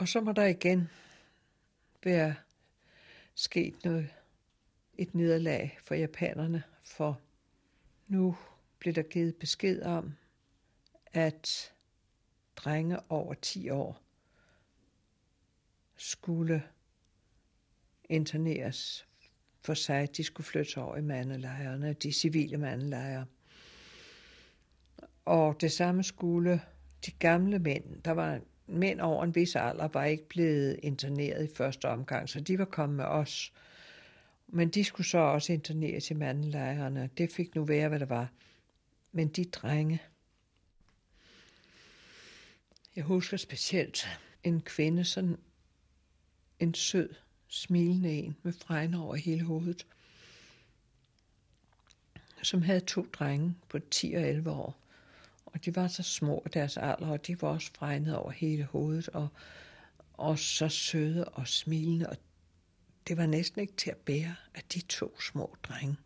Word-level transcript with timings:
Og 0.00 0.08
så 0.08 0.20
må 0.20 0.32
der 0.32 0.44
igen 0.46 0.88
være 2.04 2.34
sket 3.34 3.84
noget, 3.84 4.08
et 4.98 5.14
nederlag 5.14 5.78
for 5.82 5.94
japanerne, 5.94 6.62
for 6.82 7.20
nu 8.08 8.36
blev 8.78 8.94
der 8.94 9.02
givet 9.02 9.36
besked 9.36 9.82
om, 9.82 10.16
at 11.06 11.72
drenge 12.56 13.10
over 13.10 13.34
10 13.34 13.70
år 13.70 14.02
skulle 15.96 16.62
interneres 18.04 19.06
for 19.60 19.74
sig, 19.74 20.16
de 20.16 20.24
skulle 20.24 20.46
flytte 20.46 20.78
over 20.78 20.96
i 20.96 21.02
mandelejrene, 21.02 21.92
de 21.92 22.12
civile 22.12 22.56
mandelejre. 22.56 23.26
Og 25.24 25.60
det 25.60 25.72
samme 25.72 26.04
skulle 26.04 26.62
de 27.06 27.10
gamle 27.10 27.58
mænd, 27.58 28.02
der 28.02 28.10
var 28.10 28.40
mænd 28.70 29.00
over 29.00 29.24
en 29.24 29.34
vis 29.34 29.56
alder, 29.56 29.88
var 29.88 30.04
ikke 30.04 30.28
blevet 30.28 30.80
interneret 30.82 31.50
i 31.50 31.54
første 31.54 31.88
omgang, 31.88 32.28
så 32.28 32.40
de 32.40 32.58
var 32.58 32.64
kommet 32.64 32.96
med 32.96 33.04
os. 33.04 33.52
Men 34.48 34.68
de 34.68 34.84
skulle 34.84 35.06
så 35.06 35.18
også 35.18 35.52
interneres 35.52 36.10
i 36.10 36.14
mandelejrene. 36.14 37.10
Det 37.18 37.32
fik 37.32 37.54
nu 37.54 37.64
være, 37.64 37.88
hvad 37.88 38.00
det 38.00 38.08
var. 38.08 38.28
Men 39.12 39.28
de 39.28 39.44
drenge, 39.44 40.02
jeg 42.96 43.04
husker 43.04 43.36
specielt 43.36 44.08
en 44.44 44.60
kvinde, 44.60 45.04
sådan 45.04 45.36
en 46.60 46.74
sød, 46.74 47.14
smilende 47.48 48.12
en 48.12 48.36
med 48.42 48.52
fregner 48.52 49.02
over 49.02 49.14
hele 49.14 49.42
hovedet, 49.44 49.86
som 52.42 52.62
havde 52.62 52.80
to 52.80 53.06
drenge 53.12 53.54
på 53.68 53.78
10 53.78 54.12
og 54.14 54.22
11 54.22 54.50
år. 54.50 54.79
Og 55.52 55.64
de 55.64 55.76
var 55.76 55.88
så 55.88 56.02
små 56.02 56.42
af 56.44 56.50
deres 56.50 56.76
alder, 56.76 57.08
og 57.08 57.26
de 57.26 57.42
var 57.42 57.48
også 57.48 57.70
fregnet 57.74 58.16
over 58.16 58.30
hele 58.30 58.64
hovedet, 58.64 59.08
og, 59.08 59.28
og 60.12 60.38
så 60.38 60.68
søde 60.68 61.24
og 61.24 61.48
smilende, 61.48 62.08
og 62.08 62.16
det 63.08 63.16
var 63.16 63.26
næsten 63.26 63.60
ikke 63.60 63.72
til 63.72 63.90
at 63.90 63.96
bære, 63.96 64.36
at 64.54 64.74
de 64.74 64.80
to 64.80 65.20
små 65.20 65.56
drenge 65.62 65.96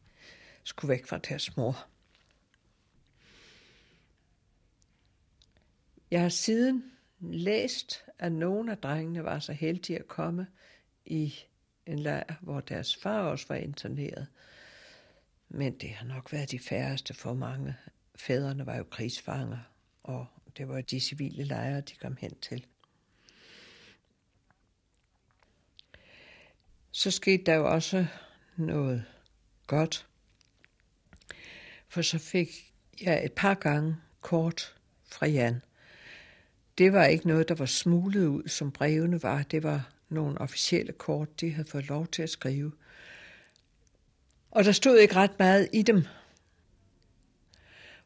skulle 0.65 0.89
væk 0.89 1.07
fra 1.07 1.19
deres 1.19 1.57
mor. 1.57 1.87
Jeg 6.11 6.23
har 6.23 6.29
siden 6.29 6.93
læst, 7.21 8.05
at 8.19 8.33
nogle 8.33 8.73
af 8.73 8.79
drengene 8.79 9.25
var 9.25 9.39
så 9.39 9.53
heldige 9.53 9.99
at 9.99 10.09
komme 10.09 10.47
i 11.05 11.35
en 11.87 11.99
lejr, 11.99 12.35
hvor 12.41 12.61
deres 12.61 12.97
far 12.97 13.21
også 13.21 13.47
var 13.49 13.57
interneret. 13.57 14.27
Men 15.49 15.79
det 15.79 15.91
har 15.91 16.07
nok 16.07 16.33
været 16.33 16.51
de 16.51 16.59
færreste 16.59 17.15
for 17.15 17.35
mange. 17.35 17.77
Fædrene 18.17 18.67
var 18.67 18.77
jo 18.77 18.85
krigsfanger, 18.85 19.59
og 20.03 20.27
det 20.57 20.69
var 20.69 20.81
de 20.81 21.01
civile 21.01 21.45
lejre, 21.45 21.81
de 21.81 21.95
kom 21.95 22.17
hen 22.17 22.35
til. 22.41 22.67
Så 26.91 27.11
skete 27.11 27.45
der 27.45 27.55
jo 27.55 27.73
også 27.73 28.07
noget 28.57 29.05
godt. 29.67 30.07
For 31.89 32.03
så 32.03 32.19
fik 32.19 32.73
jeg 33.01 33.25
et 33.25 33.33
par 33.33 33.55
gange 33.55 33.97
kort 34.21 34.75
fra 35.13 35.27
Jan. 35.27 35.63
Det 36.79 36.93
var 36.93 37.05
ikke 37.05 37.29
noget, 37.29 37.49
der 37.49 37.55
var 37.55 37.67
smuglet 37.67 38.27
ud, 38.27 38.49
som 38.49 38.73
brevene 38.73 39.23
var. 39.23 39.43
Det 39.43 39.63
var 39.63 39.91
nogle 40.09 40.41
officielle 40.41 40.93
kort, 40.93 41.41
de 41.41 41.53
havde 41.53 41.69
fået 41.69 41.89
lov 41.89 42.07
til 42.07 42.23
at 42.23 42.31
skrive. 42.31 42.73
Og 44.51 44.65
der 44.65 44.73
stod 44.73 44.99
ikke 44.99 45.15
ret 45.15 45.39
meget 45.39 45.69
i 45.73 45.83
dem, 45.83 46.05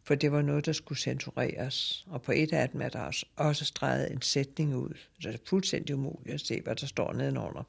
for 0.09 0.15
det 0.15 0.33
var 0.33 0.43
noget, 0.43 0.67
der 0.67 0.73
skulle 0.73 0.99
censureres. 0.99 2.07
Og 2.11 2.23
på 2.23 2.33
et 2.33 2.53
af 2.53 2.69
dem 2.69 2.83
er 2.83 2.89
der 2.89 3.25
også 3.37 3.65
streget 3.65 4.13
en 4.13 4.23
sætning 4.23 4.77
ud, 4.77 4.95
så 5.21 5.29
det 5.29 5.35
er 5.35 5.45
fuldstændig 5.47 5.95
umuligt 5.95 6.35
at 6.35 6.41
se, 6.41 6.61
hvad 6.61 6.77
der 6.77 6.87
står 6.87 7.13
nedenunder. 7.13 7.63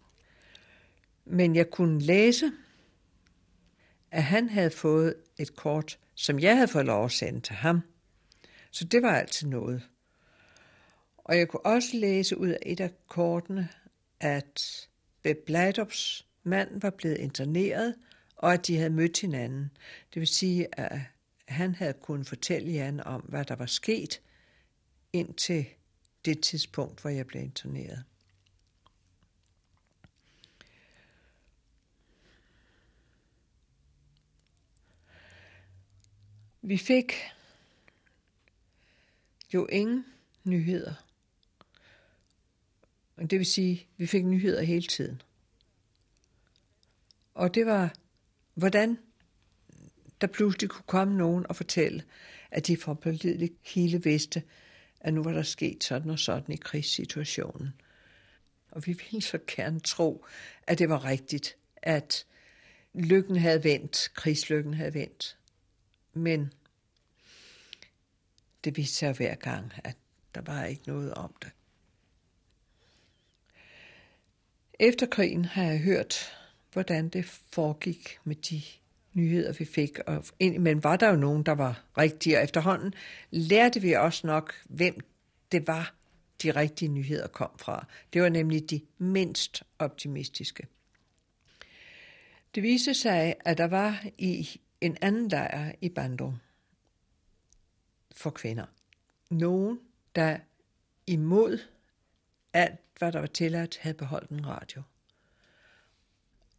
Men 1.26 1.56
jeg 1.56 1.70
kunne 1.70 2.02
læse, 2.02 2.52
at 4.12 4.24
han 4.24 4.50
havde 4.50 4.70
fået 4.70 5.16
et 5.40 5.56
kort, 5.56 6.00
som 6.16 6.40
jeg 6.40 6.56
havde 6.56 6.68
fået 6.68 6.86
lov 6.86 7.06
at 7.06 7.12
sende 7.12 7.40
til 7.42 7.56
ham. 7.56 7.82
Så 8.72 8.84
det 8.84 9.02
var 9.02 9.16
altid 9.16 9.48
noget. 9.48 9.90
Og 11.18 11.38
jeg 11.38 11.48
kunne 11.48 11.66
også 11.66 11.90
læse 11.94 12.38
ud 12.38 12.50
af 12.50 12.60
et 12.66 12.80
af 12.80 12.92
kortene, 13.08 13.70
at 14.20 14.88
Bebladops 15.22 16.26
mand 16.44 16.82
var 16.82 16.90
blevet 16.90 17.18
interneret, 17.18 17.96
og 18.36 18.54
at 18.54 18.68
de 18.68 18.78
havde 18.78 18.90
mødt 18.90 19.22
hinanden. 19.22 19.72
Det 20.14 20.20
vil 20.20 20.28
sige, 20.28 20.80
at 20.80 21.00
han 21.50 21.76
havde 21.76 21.94
kunnet 21.94 22.28
fortælle 22.28 22.72
Jan 22.72 23.00
om, 23.00 23.22
hvad 23.22 23.46
der 23.46 23.56
var 23.56 23.66
sket 23.66 24.22
indtil 25.14 25.66
det 26.26 26.44
tidspunkt, 26.44 27.02
hvor 27.02 27.10
jeg 27.10 27.28
blev 27.28 27.42
interneret. 27.42 28.04
Vi 36.62 36.78
fik 36.78 37.14
jo 39.54 39.66
ingen 39.66 40.06
nyheder 40.44 40.94
og 43.20 43.32
det 43.32 43.40
vil 43.40 43.46
sige, 43.46 43.88
vi 43.98 44.08
fik 44.08 44.26
nyheder 44.26 44.62
hele 44.62 44.88
tiden. 44.88 45.22
Og 47.34 47.56
det 47.56 47.66
var, 47.66 47.94
hvordan 48.54 48.98
der 50.22 50.28
pludselig 50.28 50.70
kunne 50.70 50.86
komme 50.88 51.18
nogen 51.18 51.46
og 51.50 51.56
fortælle, 51.56 52.04
at 52.52 52.68
de 52.68 52.78
fra 52.78 52.94
pålideligt 52.94 53.54
hele 53.62 54.04
vidste, 54.04 54.44
at 55.00 55.14
nu 55.14 55.24
var 55.24 55.32
der 55.32 55.44
sket 55.44 55.84
sådan 55.84 56.12
og 56.12 56.20
sådan 56.20 56.54
i 56.54 56.58
krigssituationen. 56.58 57.74
Og 58.72 58.86
vi 58.86 58.94
ville 58.94 59.22
så 59.22 59.40
gerne 59.48 59.80
tro, 59.80 60.26
at 60.68 60.80
det 60.80 60.90
var 60.90 61.06
rigtigt, 61.06 61.56
at 61.78 62.26
lykken 62.94 63.36
havde 63.36 63.64
vendt, 63.64 64.12
krigslykken 64.14 64.74
havde 64.74 64.94
vendt. 64.94 65.38
Men 66.14 66.54
det 68.64 68.78
viste 68.78 68.96
sig 68.96 69.14
hver 69.14 69.36
gang, 69.36 69.72
at 69.84 69.98
der 70.36 70.42
var 70.42 70.66
ikke 70.66 70.84
noget 70.88 71.14
om 71.14 71.36
det. 71.42 71.52
Efter 74.80 75.06
krigen 75.06 75.46
har 75.46 75.64
jeg 75.64 75.80
hørt, 75.80 76.38
hvordan 76.74 77.10
det 77.10 77.26
foregik 77.26 78.20
med 78.24 78.36
de 78.36 78.62
nyheder, 79.20 79.54
vi 79.54 79.66
fik. 79.66 80.00
Og 80.00 80.26
men 80.40 80.84
var 80.84 80.96
der 80.96 81.10
jo 81.10 81.16
nogen, 81.16 81.44
der 81.44 81.52
var 81.52 81.84
rigtige, 81.98 82.38
og 82.38 82.44
efterhånden 82.44 82.94
lærte 83.32 83.82
vi 83.82 83.94
også 83.94 84.28
nok, 84.28 84.54
hvem 84.66 85.00
det 85.52 85.68
var, 85.68 85.96
de 86.44 86.52
rigtige 86.52 86.90
nyheder 86.90 87.28
kom 87.28 87.52
fra. 87.58 87.86
Det 88.14 88.22
var 88.22 88.30
nemlig 88.30 88.70
de 88.70 88.82
mindst 88.98 89.64
optimistiske. 89.80 90.68
Det 92.56 92.64
viste 92.64 92.94
sig, 92.94 93.36
at 93.46 93.58
der 93.58 93.68
var 93.68 94.06
i 94.18 94.60
en 94.82 94.98
anden 95.02 95.28
lejr 95.28 95.72
i 95.82 95.90
Bandung 95.90 96.42
for 98.12 98.30
kvinder. 98.30 98.66
Nogen, 99.30 99.80
der 100.16 100.38
imod 101.08 101.60
alt, 102.54 102.80
hvad 102.98 103.12
der 103.12 103.20
var 103.20 103.28
tilladt, 103.28 103.78
havde 103.78 103.98
beholdt 103.98 104.30
en 104.30 104.48
radio. 104.48 104.82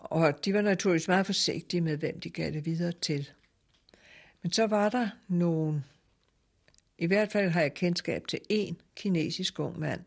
Og 0.00 0.44
de 0.44 0.54
var 0.54 0.62
naturligvis 0.62 1.08
meget 1.08 1.26
forsigtige 1.26 1.80
med, 1.80 1.96
hvem 1.96 2.20
de 2.20 2.30
gav 2.30 2.52
det 2.52 2.66
videre 2.66 2.92
til. 2.92 3.30
Men 4.42 4.52
så 4.52 4.66
var 4.66 4.88
der 4.88 5.08
nogen, 5.28 5.84
i 6.98 7.06
hvert 7.06 7.32
fald 7.32 7.50
har 7.50 7.60
jeg 7.60 7.74
kendskab 7.74 8.26
til 8.26 8.40
en 8.48 8.80
kinesisk 8.96 9.58
ung 9.58 9.78
mand, 9.78 10.04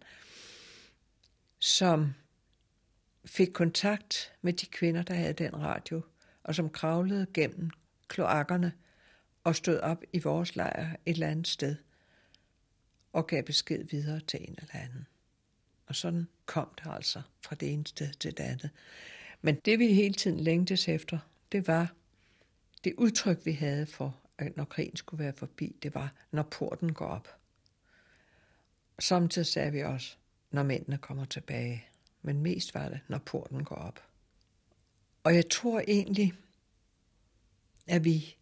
som 1.60 2.14
fik 3.26 3.50
kontakt 3.54 4.34
med 4.42 4.54
de 4.54 4.66
kvinder, 4.66 5.04
der 5.04 5.14
havde 5.14 5.34
den 5.34 5.60
radio, 5.60 6.02
og 6.44 6.56
som 6.56 6.70
kravlede 6.70 7.28
gennem 7.34 7.70
kloakkerne 8.08 8.74
og 9.44 9.56
stod 9.56 9.80
op 9.80 10.04
i 10.14 10.20
vores 10.20 10.56
lejr 10.56 10.96
et 11.06 11.14
eller 11.14 11.28
andet 11.28 11.48
sted 11.48 11.76
og 13.14 13.28
gav 13.28 13.44
besked 13.44 13.84
videre 13.84 14.20
til 14.20 14.42
en 14.42 14.56
eller 14.58 14.76
anden. 14.76 15.08
Og 15.86 15.96
sådan 15.96 16.28
kom 16.46 16.70
det 16.78 16.92
altså 16.92 17.22
fra 17.42 17.56
det 17.56 17.74
ene 17.74 17.88
sted 17.88 18.14
til 18.14 18.38
det 18.38 18.44
andet. 18.44 18.70
Men 19.46 19.56
det 19.56 19.80
vi 19.80 19.94
hele 19.94 20.14
tiden 20.14 20.40
længtes 20.40 20.88
efter, 20.88 21.20
det 21.52 21.68
var 21.68 21.94
det 22.84 22.94
udtryk, 22.98 23.46
vi 23.46 23.52
havde 23.52 23.86
for, 23.86 24.20
at 24.38 24.58
når 24.58 24.66
krigen 24.66 24.96
skulle 24.96 25.24
være 25.24 25.34
forbi, 25.34 25.76
det 25.84 25.96
var, 25.96 26.14
når 26.32 26.44
porten 26.44 26.94
går 26.94 27.06
op. 27.06 27.28
Samtidig 29.00 29.46
sagde 29.46 29.72
vi 29.72 29.82
også, 29.82 30.16
når 30.52 30.64
mændene 30.64 30.98
kommer 30.98 31.26
tilbage. 31.26 31.86
Men 32.22 32.42
mest 32.42 32.74
var 32.74 32.90
det, 32.90 33.00
når 33.08 33.18
porten 33.18 33.64
går 33.64 33.76
op. 33.76 34.04
Og 35.24 35.36
jeg 35.36 35.50
tror 35.50 35.84
egentlig, 35.88 36.34
at 37.88 38.04
vi 38.04 38.36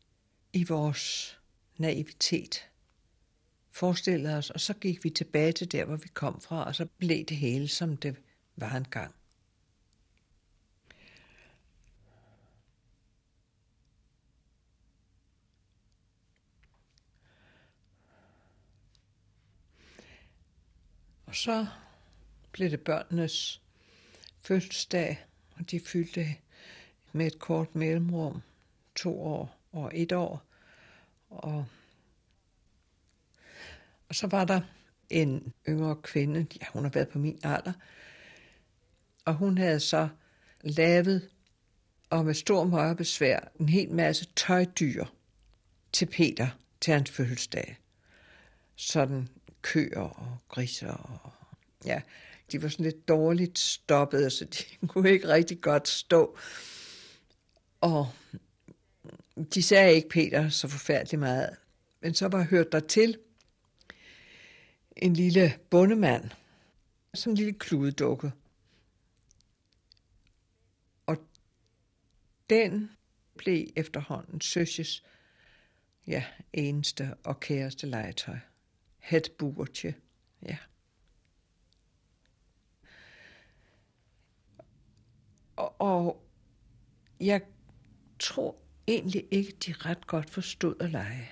i 0.54 0.64
vores 0.64 1.38
naivitet 1.78 2.70
forestillede 3.72 4.38
os, 4.38 4.50
og 4.50 4.60
så 4.60 4.74
gik 4.74 5.04
vi 5.04 5.10
tilbage 5.10 5.52
til 5.52 5.72
der, 5.72 5.86
hvor 5.86 5.96
vi 5.96 6.08
kom 6.14 6.42
fra, 6.42 6.66
og 6.66 6.76
så 6.76 6.86
blev 6.98 7.26
det 7.26 7.38
hele, 7.38 7.68
som 7.68 7.98
det 7.98 8.16
var 8.56 8.76
engang. 8.76 9.16
Og 21.32 21.38
så 21.38 21.68
blev 22.52 22.72
det 22.72 22.82
børnenes 22.82 23.62
fødselsdag, 24.42 25.26
og 25.56 25.72
de 25.72 25.80
fyldte 25.80 26.36
med 27.12 27.28
et 27.28 27.40
kort 27.40 27.76
mellemrum 27.76 28.42
to 28.96 29.22
år 29.22 29.58
og 29.72 29.92
et 29.94 30.12
år. 30.12 30.44
Og, 31.30 31.66
og 34.10 34.16
så 34.16 34.28
var 34.28 34.46
der 34.46 34.62
en 35.10 35.54
yngre 35.70 35.96
kvinde, 35.96 36.48
ja, 36.62 36.66
hun 36.74 36.84
har 36.84 36.92
været 36.92 37.10
på 37.10 37.20
min 37.20 37.40
alder, 37.44 37.74
og 39.26 39.34
hun 39.34 39.58
havde 39.58 39.80
så 39.80 40.10
lavet, 40.62 41.30
og 42.10 42.26
med 42.26 42.34
stor 42.34 42.64
møje 42.64 42.96
besvær, 42.96 43.40
en 43.60 43.70
hel 43.70 43.92
masse 43.92 44.26
tøjdyr 44.36 45.06
til 45.92 46.06
Peter 46.06 46.48
til 46.82 46.94
hans 46.94 47.12
fødselsdag. 47.12 47.78
Sådan 48.76 49.30
køer 49.62 50.00
og 50.00 50.38
griser 50.50 50.92
og 50.92 51.32
ja, 51.86 52.02
de 52.52 52.62
var 52.62 52.70
sådan 52.70 52.84
lidt 52.84 53.08
dårligt 53.08 53.60
stoppet, 53.60 54.32
så 54.32 54.46
de 54.46 54.64
kunne 54.88 55.12
ikke 55.12 55.28
rigtig 55.28 55.62
godt 55.62 55.88
stå. 55.88 56.38
Og 57.82 58.10
de 59.54 59.64
sagde 59.64 59.94
ikke 59.96 60.10
Peter 60.10 60.50
så 60.50 60.68
forfærdeligt 60.68 61.20
meget. 61.20 61.58
Men 62.02 62.14
så 62.14 62.28
var 62.28 62.44
hørt 62.44 62.72
der 62.72 62.80
til 62.80 63.18
en 64.96 65.14
lille 65.14 65.54
bondemand, 65.70 66.30
som 67.14 67.32
en 67.32 67.38
lille 67.38 67.54
kludedukke. 67.54 68.32
Og 71.06 71.18
den 72.50 72.92
blev 73.38 73.68
efterhånden 73.76 74.42
Søsjes 74.42 75.04
ja, 76.08 76.24
eneste 76.54 77.16
og 77.24 77.40
kæreste 77.40 77.88
legetøj. 77.88 78.38
Het 79.02 79.32
buertje, 79.38 79.96
ja. 80.48 80.58
Og, 85.56 85.82
og 85.82 86.24
jeg 87.20 87.42
tror 88.20 88.56
egentlig 88.88 89.28
ikke, 89.32 89.52
de 89.66 89.74
ret 89.74 90.08
godt 90.08 90.30
forstod 90.30 90.76
at 90.80 90.92
lege. 90.92 91.30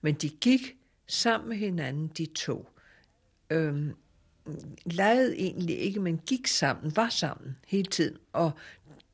Men 0.00 0.14
de 0.14 0.28
gik 0.28 0.76
sammen 1.06 1.48
med 1.48 1.56
hinanden, 1.56 2.08
de 2.08 2.26
to. 2.26 2.68
Øhm, 3.50 3.94
legede 4.84 5.38
egentlig 5.38 5.78
ikke, 5.78 6.00
men 6.00 6.18
gik 6.18 6.46
sammen, 6.46 6.96
var 6.96 7.08
sammen 7.08 7.56
hele 7.66 7.90
tiden. 7.90 8.18
Og 8.32 8.52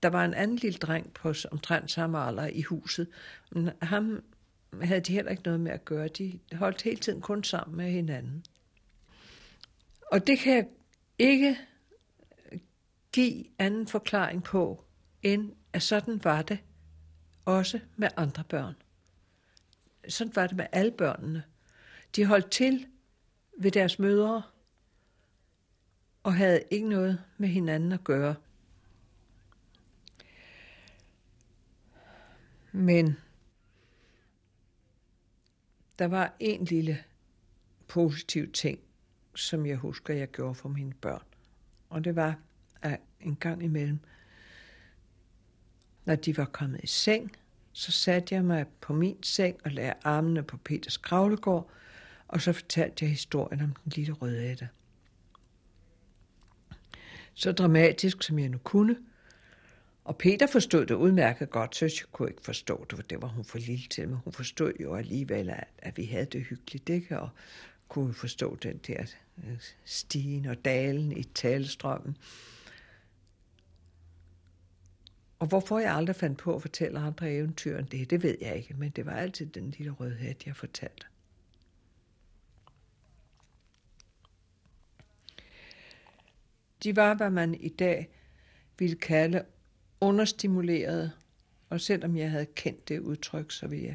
der 0.03 0.09
var 0.09 0.25
en 0.25 0.35
anden 0.35 0.57
lille 0.57 0.79
dreng 0.79 1.13
på 1.13 1.35
omtrent 1.51 1.91
samme 1.91 2.19
alder 2.19 2.47
i 2.47 2.63
huset. 2.63 3.09
Men 3.51 3.71
ham 3.83 4.23
havde 4.83 5.01
de 5.01 5.13
heller 5.13 5.31
ikke 5.31 5.43
noget 5.43 5.61
med 5.61 5.73
at 5.73 5.85
gøre. 5.85 6.09
De 6.09 6.39
holdt 6.53 6.83
hele 6.83 6.97
tiden 6.97 7.21
kun 7.21 7.45
sammen 7.45 7.77
med 7.77 7.91
hinanden. 7.91 8.45
Og 10.13 10.27
det 10.27 10.39
kan 10.39 10.55
jeg 10.55 10.67
ikke 11.19 11.59
give 13.13 13.45
anden 13.59 13.87
forklaring 13.87 14.45
på, 14.45 14.85
end 15.23 15.53
at 15.73 15.83
sådan 15.83 16.25
var 16.25 16.43
det 16.43 16.59
også 17.45 17.81
med 17.97 18.09
andre 18.17 18.45
børn. 18.45 18.75
Sådan 20.09 20.37
var 20.37 20.47
det 20.47 20.57
med 20.57 20.67
alle 20.73 20.91
børnene. 20.91 21.43
De 22.17 22.25
holdt 22.25 22.51
til 22.51 22.87
ved 23.59 23.71
deres 23.71 23.99
mødre 23.99 24.43
og 26.23 26.35
havde 26.35 26.63
ikke 26.71 26.89
noget 26.89 27.21
med 27.39 27.49
hinanden 27.49 27.93
at 27.93 28.05
gøre. 28.05 28.35
Men 32.73 33.17
der 35.99 36.05
var 36.07 36.33
en 36.41 36.65
lille 36.65 36.99
positiv 37.89 38.53
ting, 38.53 38.79
som 39.35 39.67
jeg 39.67 39.77
husker, 39.77 40.15
jeg 40.15 40.29
gjorde 40.29 40.55
for 40.55 40.69
mine 40.69 40.95
børn. 40.95 41.23
Og 41.91 42.05
det 42.05 42.17
var, 42.17 42.39
at 42.83 43.01
en 43.21 43.37
gang 43.37 43.63
imellem, 43.63 43.99
når 46.05 46.15
de 46.15 46.37
var 46.37 46.45
kommet 46.45 46.81
i 46.83 46.87
seng, 46.87 47.33
så 47.73 47.93
satte 47.93 48.35
jeg 48.35 48.45
mig 48.45 48.67
på 48.81 48.93
min 48.93 49.23
seng 49.23 49.57
og 49.65 49.71
lagde 49.71 49.95
armene 50.05 50.43
på 50.43 50.57
Peters 50.57 50.97
kravlegård, 50.97 51.71
og 52.29 52.41
så 52.41 52.53
fortalte 52.53 53.05
jeg 53.05 53.11
historien 53.11 53.61
om 53.61 53.75
den 53.85 53.93
lille 53.97 54.13
røde 54.13 54.69
Så 57.35 57.53
dramatisk 57.53 58.23
som 58.23 58.39
jeg 58.39 58.49
nu 58.49 58.59
kunne, 58.59 58.97
og 60.05 60.19
Peter 60.19 60.47
forstod 60.47 60.87
det 60.87 60.95
udmærket 60.95 61.51
godt, 61.51 61.77
så 61.77 61.85
jeg 61.85 61.93
kunne 62.13 62.29
ikke 62.29 62.43
forstå 62.43 62.87
det, 62.91 62.99
for 62.99 63.03
det 63.03 63.23
var 63.23 63.29
hun 63.29 63.45
for 63.45 63.59
lille 63.59 63.87
til, 63.91 64.09
men 64.09 64.19
hun 64.25 64.33
forstod 64.33 64.73
jo 64.81 64.95
alligevel, 64.95 65.51
at, 65.51 65.69
at 65.79 65.97
vi 65.97 66.05
havde 66.05 66.25
det 66.25 66.45
hyggeligt, 66.45 66.89
ikke? 66.89 67.21
og 67.21 67.29
kunne 67.89 68.15
forstå 68.15 68.57
den 68.57 68.79
der 68.87 69.05
øh, 69.39 69.59
stigen 69.85 70.47
og 70.47 70.65
dalen 70.65 71.13
i 71.13 71.23
talestrømmen. 71.23 72.17
Og 75.39 75.47
hvorfor 75.47 75.79
jeg 75.79 75.95
aldrig 75.95 76.17
fandt 76.17 76.39
på 76.39 76.55
at 76.55 76.63
fortælle 76.63 76.99
andre 76.99 77.33
eventyr 77.33 77.79
end 77.79 77.87
det, 77.87 78.11
det 78.11 78.23
ved 78.23 78.37
jeg 78.41 78.57
ikke, 78.57 78.75
men 78.75 78.91
det 78.91 79.07
var 79.07 79.13
altid 79.13 79.47
den 79.47 79.71
lille 79.71 79.93
rødhed, 79.93 80.35
jeg 80.47 80.57
fortalte. 80.57 81.07
De 86.83 86.97
var, 86.97 87.15
hvad 87.15 87.31
man 87.31 87.55
i 87.55 87.69
dag 87.69 88.09
ville 88.79 88.97
kalde 88.97 89.45
understimuleret, 90.01 91.13
og 91.71 91.81
selvom 91.81 92.17
jeg 92.17 92.31
havde 92.31 92.47
kendt 92.47 92.89
det 92.89 93.01
udtryk, 93.01 93.51
så 93.51 93.67
ville 93.67 93.85
jeg 93.85 93.95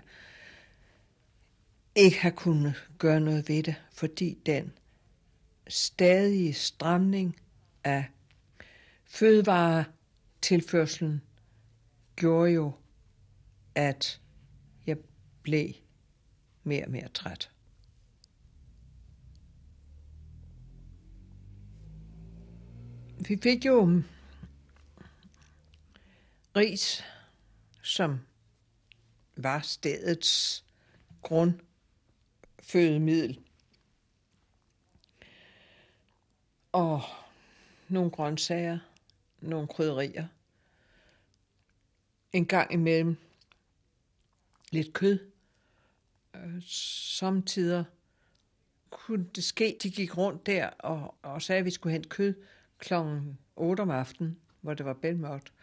ikke 1.96 2.20
have 2.20 2.32
kunnet 2.32 2.90
gøre 2.98 3.20
noget 3.20 3.50
ved 3.50 3.64
det, 3.64 3.76
fordi 3.92 4.38
den 4.46 4.74
stadige 5.68 6.54
stramning 6.54 7.36
af 7.84 8.06
fødevaretilførselen 9.06 11.22
gjorde 12.16 12.52
jo, 12.52 12.72
at 13.76 14.22
jeg 14.86 14.98
blev 15.42 15.70
mere 16.64 16.86
og 16.86 16.92
mere 16.92 17.08
træt. 17.08 17.52
Vi 23.28 23.40
fik 23.44 23.66
jo 23.66 24.02
ris, 26.56 27.04
som 27.84 28.20
var 29.36 29.60
stedets 29.60 30.66
grundfødemiddel. 31.22 33.40
Og 36.72 37.02
nogle 37.88 38.12
grøntsager, 38.12 38.80
nogle 39.42 39.68
krydderier. 39.68 40.28
En 42.34 42.46
gang 42.46 42.74
imellem 42.74 43.18
lidt 44.72 44.94
kød. 44.94 45.20
Øh, 46.36 46.64
samtidig 46.64 47.86
kunne 48.90 49.30
det 49.36 49.44
ske, 49.44 49.78
de 49.84 49.92
gik 49.92 50.18
rundt 50.18 50.46
der 50.46 50.68
og, 50.68 51.16
og 51.22 51.42
sagde, 51.42 51.60
at 51.60 51.66
vi 51.66 51.72
skulle 51.72 51.94
hente 51.94 52.10
kød 52.10 52.34
klokken 52.78 53.40
8 53.56 53.82
om 53.82 53.90
aftenen, 53.90 54.40
hvor 54.62 54.74
det 54.74 54.86
var 54.86 54.94
bælmørkt. 54.94 55.54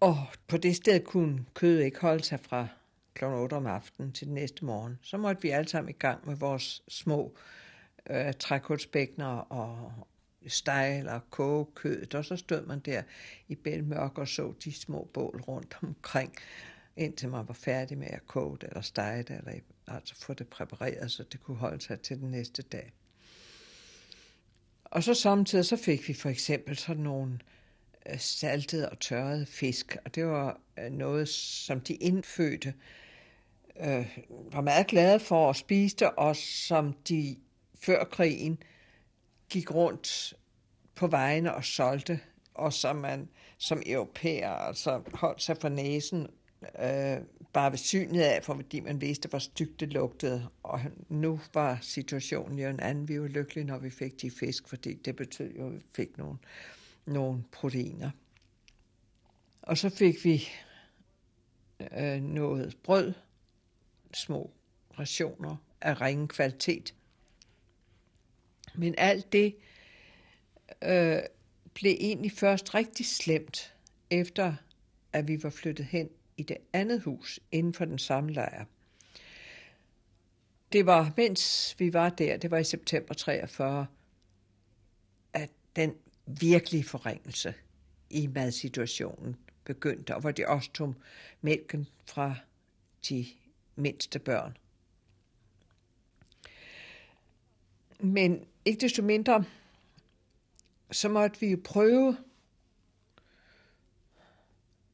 Og 0.00 0.26
på 0.46 0.56
det 0.56 0.76
sted 0.76 1.00
kunne 1.00 1.44
kødet 1.54 1.84
ikke 1.84 2.00
holde 2.00 2.24
sig 2.24 2.40
fra 2.40 2.66
kl. 3.14 3.24
8 3.24 3.54
om 3.54 3.66
aftenen 3.66 4.12
til 4.12 4.26
den 4.26 4.34
næste 4.34 4.64
morgen. 4.64 4.98
Så 5.02 5.16
måtte 5.16 5.42
vi 5.42 5.50
alle 5.50 5.68
sammen 5.68 5.90
i 5.90 5.98
gang 5.98 6.26
med 6.26 6.36
vores 6.36 6.82
små 6.88 7.36
øh, 8.10 8.32
trækulsbækner 8.38 9.26
og 9.26 9.92
stege 10.46 10.98
eller 10.98 11.20
koge 11.30 11.66
kødet, 11.74 12.14
og 12.14 12.24
så 12.24 12.36
stod 12.36 12.66
man 12.66 12.78
der 12.78 13.02
i 13.48 13.54
bælmørk 13.54 14.18
og 14.18 14.28
så 14.28 14.52
de 14.64 14.72
små 14.72 15.10
bål 15.14 15.40
rundt 15.48 15.78
omkring, 15.82 16.34
indtil 16.96 17.28
man 17.28 17.48
var 17.48 17.54
færdig 17.54 17.98
med 17.98 18.08
at 18.10 18.26
koge 18.26 18.58
det 18.58 18.68
eller 18.68 18.80
stege 18.80 19.22
det, 19.22 19.30
eller 19.30 19.52
altså 19.86 20.14
få 20.14 20.34
det 20.34 20.48
præpareret, 20.48 21.10
så 21.10 21.22
det 21.22 21.42
kunne 21.42 21.56
holde 21.56 21.80
sig 21.80 22.00
til 22.00 22.20
den 22.20 22.30
næste 22.30 22.62
dag. 22.62 22.92
Og 24.84 25.02
så 25.02 25.14
samtidig 25.14 25.64
så 25.64 25.76
fik 25.76 26.08
vi 26.08 26.14
for 26.14 26.28
eksempel 26.28 26.76
sådan 26.76 27.02
nogle 27.02 27.32
Øh, 27.32 27.57
Øh, 28.08 28.18
saltet 28.18 28.88
og 28.88 29.00
tørret 29.00 29.48
fisk, 29.48 29.96
og 30.04 30.14
det 30.14 30.26
var 30.26 30.60
øh, 30.78 30.92
noget, 30.92 31.28
som 31.28 31.80
de 31.80 31.94
indfødte 31.94 32.74
øh, 33.80 34.18
var 34.52 34.60
meget 34.60 34.86
glade 34.86 35.20
for 35.20 35.50
at 35.50 35.56
spise 35.56 35.96
det, 35.96 36.10
og 36.16 36.36
som 36.36 36.92
de 36.92 37.36
før 37.80 38.04
krigen 38.04 38.62
gik 39.50 39.74
rundt 39.74 40.34
på 40.94 41.06
vejene 41.06 41.54
og 41.54 41.64
solgte, 41.64 42.20
og 42.54 42.72
som 42.72 42.96
man 42.96 43.28
som 43.58 43.82
europæer 43.86 44.50
altså 44.50 45.02
holdt 45.14 45.42
sig 45.42 45.56
for 45.60 45.68
næsen 45.68 46.26
øh, 46.82 47.18
bare 47.52 47.70
ved 47.70 47.78
synet 47.78 48.20
af, 48.20 48.44
fordi 48.44 48.80
man 48.80 49.00
vidste, 49.00 49.28
hvor 49.28 49.38
stygt 49.38 49.80
det 49.80 49.92
lugtede. 49.92 50.48
Og 50.62 50.80
nu 51.08 51.40
var 51.54 51.78
situationen 51.82 52.58
jo 52.58 52.68
en 52.68 52.80
anden. 52.80 53.08
Vi 53.08 53.20
var 53.20 53.26
lykkelige, 53.26 53.64
når 53.64 53.78
vi 53.78 53.90
fik 53.90 54.22
de 54.22 54.30
fisk, 54.30 54.68
fordi 54.68 54.94
det 54.94 55.16
betød 55.16 55.52
jo, 55.54 55.66
at 55.66 55.72
vi 55.72 55.80
fik 55.96 56.18
nogle 56.18 56.38
nogle 57.08 57.44
proteiner. 57.52 58.10
Og 59.62 59.78
så 59.78 59.88
fik 59.88 60.24
vi 60.24 60.48
øh, 61.96 62.22
noget 62.22 62.76
brød, 62.82 63.14
små 64.14 64.50
rationer 64.98 65.56
af 65.80 66.00
ringe 66.00 66.28
kvalitet. 66.28 66.94
Men 68.74 68.94
alt 68.98 69.32
det 69.32 69.56
øh, 70.82 71.18
blev 71.74 71.96
egentlig 72.00 72.32
først 72.32 72.74
rigtig 72.74 73.06
slemt, 73.06 73.74
efter 74.10 74.54
at 75.12 75.28
vi 75.28 75.42
var 75.42 75.50
flyttet 75.50 75.86
hen 75.86 76.08
i 76.36 76.42
det 76.42 76.56
andet 76.72 77.02
hus 77.02 77.40
inden 77.52 77.74
for 77.74 77.84
den 77.84 77.98
samme 77.98 78.32
lejr. 78.32 78.64
Det 80.72 80.86
var, 80.86 81.12
mens 81.16 81.74
vi 81.78 81.92
var 81.92 82.08
der, 82.08 82.36
det 82.36 82.50
var 82.50 82.58
i 82.58 82.64
september 82.64 83.14
43, 83.14 83.86
at 85.32 85.50
den 85.76 85.94
virkelig 86.28 86.84
forringelse 86.84 87.54
i 88.10 88.26
madsituationen 88.26 89.36
begyndte, 89.64 90.14
og 90.14 90.20
hvor 90.20 90.30
de 90.30 90.48
også 90.48 90.72
tog 90.72 90.94
mælken 91.40 91.88
fra 92.06 92.34
de 93.08 93.26
mindste 93.76 94.18
børn. 94.18 94.56
Men 98.00 98.46
ikke 98.64 98.80
desto 98.80 99.02
mindre, 99.02 99.44
så 100.90 101.08
måtte 101.08 101.40
vi 101.40 101.46
jo 101.46 101.60
prøve 101.64 102.16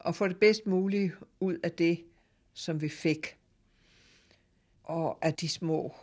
at 0.05 0.15
få 0.15 0.27
det 0.27 0.37
bedst 0.37 0.67
mulige 0.67 1.13
ud 1.39 1.59
af 1.63 1.71
det, 1.71 2.03
som 2.53 2.81
vi 2.81 2.89
fik. 2.89 3.37
Og 4.83 5.25
af 5.25 5.33
de 5.33 5.49
små 5.49 5.95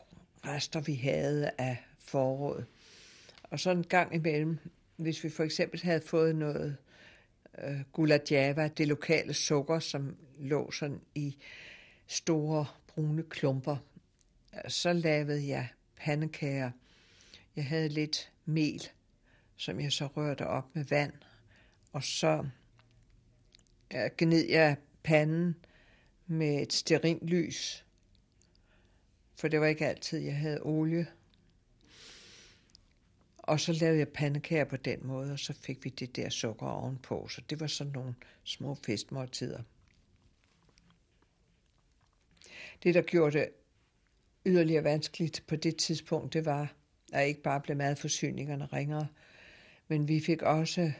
rester, 0.46 0.80
vi 0.80 0.94
havde 0.94 1.50
af 1.58 1.84
foråret. 1.98 2.66
Og 3.42 3.60
så 3.60 3.70
en 3.70 3.84
gang 3.84 4.14
imellem, 4.14 4.58
hvis 5.02 5.24
vi 5.24 5.28
for 5.28 5.44
eksempel 5.44 5.82
havde 5.82 6.00
fået 6.00 6.36
noget 6.36 6.76
øh, 7.58 7.80
guladjava, 7.92 8.68
det 8.68 8.88
lokale 8.88 9.34
sukker, 9.34 9.78
som 9.78 10.16
lå 10.38 10.70
sådan 10.70 11.00
i 11.14 11.36
store 12.06 12.66
brune 12.86 13.22
klumper, 13.22 13.76
så 14.68 14.92
lavede 14.92 15.48
jeg 15.48 15.68
pandekager. 15.96 16.70
Jeg 17.56 17.66
havde 17.66 17.88
lidt 17.88 18.32
mel, 18.44 18.88
som 19.56 19.80
jeg 19.80 19.92
så 19.92 20.06
rørte 20.06 20.46
op 20.46 20.74
med 20.74 20.84
vand, 20.84 21.12
og 21.92 22.04
så 22.04 22.46
gned 24.18 24.48
jeg 24.48 24.76
panden 25.02 25.56
med 26.26 26.62
et 26.62 27.18
lys, 27.22 27.84
for 29.36 29.48
det 29.48 29.60
var 29.60 29.66
ikke 29.66 29.86
altid, 29.86 30.18
jeg 30.18 30.36
havde 30.36 30.60
olie. 30.62 31.06
Og 33.42 33.60
så 33.60 33.72
lavede 33.72 33.98
jeg 33.98 34.08
pandekager 34.08 34.64
på 34.64 34.76
den 34.76 35.06
måde, 35.06 35.32
og 35.32 35.38
så 35.38 35.52
fik 35.52 35.84
vi 35.84 35.90
det 35.90 36.16
der 36.16 36.28
sukker 36.28 36.66
ovenpå. 36.66 37.28
Så 37.28 37.40
det 37.50 37.60
var 37.60 37.66
sådan 37.66 37.92
nogle 37.92 38.14
små 38.44 38.74
festmåltider. 38.74 39.62
Det, 42.82 42.94
der 42.94 43.02
gjorde 43.02 43.38
det 43.38 43.48
yderligere 44.46 44.84
vanskeligt 44.84 45.44
på 45.46 45.56
det 45.56 45.76
tidspunkt, 45.76 46.32
det 46.32 46.44
var, 46.44 46.74
at 47.12 47.26
ikke 47.26 47.42
bare 47.42 47.60
blev 47.60 47.76
madforsyningerne 47.76 48.66
ringere, 48.66 49.08
men 49.88 50.08
vi 50.08 50.20
fik 50.20 50.42
også 50.42 50.92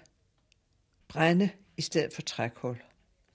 brænde 1.08 1.50
i 1.76 1.82
stedet 1.82 2.12
for 2.12 2.22
trækul. 2.22 2.82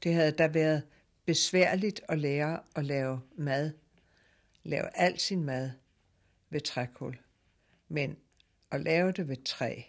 Det 0.04 0.14
havde 0.14 0.32
da 0.32 0.48
været 0.48 0.84
besværligt 1.26 2.02
at 2.10 2.20
lære 2.20 2.60
at 2.76 2.86
lave 2.86 3.22
mad, 3.36 3.72
lave 4.64 4.98
al 4.98 5.20
sin 5.20 5.44
mad 5.44 5.72
ved 6.50 6.62
trækul. 6.62 7.18
Men 7.88 8.18
at 8.72 8.82
lave 8.82 9.12
det 9.12 9.28
ved 9.28 9.44
træ, 9.46 9.82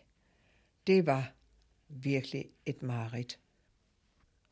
det 0.87 1.07
var 1.07 1.33
virkelig 1.89 2.51
et 2.67 2.83
mareridt. 2.83 3.39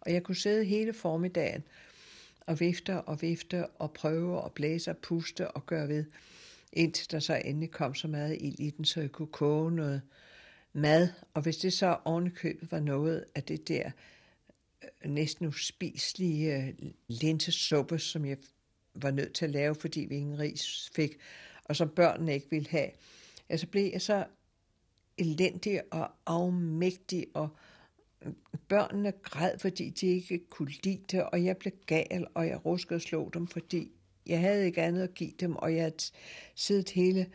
Og 0.00 0.12
jeg 0.12 0.23
kunne 0.23 0.37
sidde 0.37 0.64
hele 0.64 0.92
formiddagen 0.92 1.64
og 2.40 2.61
vifte 2.61 3.00
og 3.00 3.23
vifte 3.23 3.66
og 3.66 3.92
prøve 3.92 4.40
og 4.40 4.52
blæse 4.52 4.90
og 4.90 4.99
puste 4.99 5.50
og 5.50 5.66
gøre 5.66 5.88
ved, 5.88 6.04
indtil 6.73 7.11
der 7.11 7.18
så 7.18 7.42
endelig 7.45 7.71
kom 7.71 7.95
så 7.95 8.09
meget 8.09 8.38
ild 8.40 8.61
i 8.61 8.71
den, 8.71 8.85
så 8.85 9.00
jeg 9.00 9.12
kunne 9.12 9.33
koge 9.33 9.73
noget 9.73 10.02
mad. 10.73 11.09
Og 11.35 11.42
hvis 11.42 11.56
det 11.56 11.73
så 11.73 11.97
ovenikøbet 12.04 12.73
var 12.73 12.80
noget 12.80 13.25
af 13.35 13.42
det 13.42 13.68
der 13.68 13.90
øh, 14.83 15.11
næsten 15.11 15.47
uspiselige 15.47 16.56
øh, 16.56 16.73
linsesuppe, 17.09 17.99
som 17.99 18.25
jeg 18.25 18.37
var 18.95 19.11
nødt 19.11 19.33
til 19.33 19.45
at 19.45 19.50
lave, 19.50 19.75
fordi 19.75 20.00
vi 20.00 20.16
ingen 20.16 20.38
ris 20.38 20.90
fik, 20.95 21.16
og 21.64 21.76
som 21.76 21.88
børnene 21.88 22.35
ikke 22.35 22.50
ville 22.50 22.68
have, 22.71 22.90
ja, 23.50 23.57
så 23.57 23.67
blev 23.67 23.91
jeg 23.93 24.03
så 24.03 24.26
elendig 25.19 25.83
og 25.93 26.11
afmægtig, 26.26 27.26
og 27.35 27.49
børnene 28.69 29.12
græd, 29.23 29.59
fordi 29.59 29.91
de 29.91 30.07
ikke 30.07 30.47
kunne 30.50 30.71
lide 30.83 31.05
det, 31.11 31.25
og 31.25 31.45
jeg 31.45 31.57
blev 31.57 31.73
gal, 31.87 32.26
og 32.35 32.47
jeg 32.47 32.65
ruskede 32.65 32.97
og 32.97 33.00
slog 33.00 33.35
dem, 33.35 33.47
fordi 33.47 33.93
jeg 34.26 34.41
havde 34.41 34.67
ikke 34.67 34.83
andet 34.83 35.03
at 35.03 35.15
give 35.15 35.33
dem, 35.41 35.57
og 35.57 35.75
jeg 35.75 35.83
havde 35.83 35.97
siddet 36.55 36.91
hele 36.91 37.33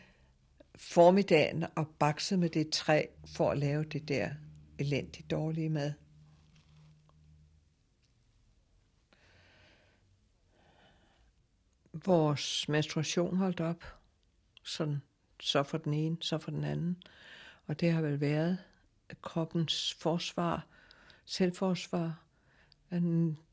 formiddagen 0.76 1.66
og 1.76 1.88
bakset 2.00 2.40
med 2.40 2.50
det 2.50 2.70
træ 2.70 3.06
for 3.26 3.52
at 3.52 3.58
lave 3.58 3.84
det 3.84 4.08
der 4.08 4.30
elendigt 4.80 5.32
dårlige 5.32 5.70
mad. 5.70 5.94
Vores 12.06 12.70
menstruation 12.70 13.38
holdt 13.38 13.60
op, 13.60 13.84
sådan 14.64 15.02
så 15.42 15.64
for 15.64 15.78
den 15.78 15.94
ene, 15.94 16.18
så 16.22 16.38
for 16.38 16.52
den 16.52 16.64
anden. 16.64 17.04
Og 17.68 17.80
det 17.80 17.92
har 17.92 18.02
vel 18.02 18.22
været 18.22 18.58
kroppens 19.22 19.94
forsvar, 19.94 20.68
selvforsvar, 21.26 22.24
at 22.90 23.02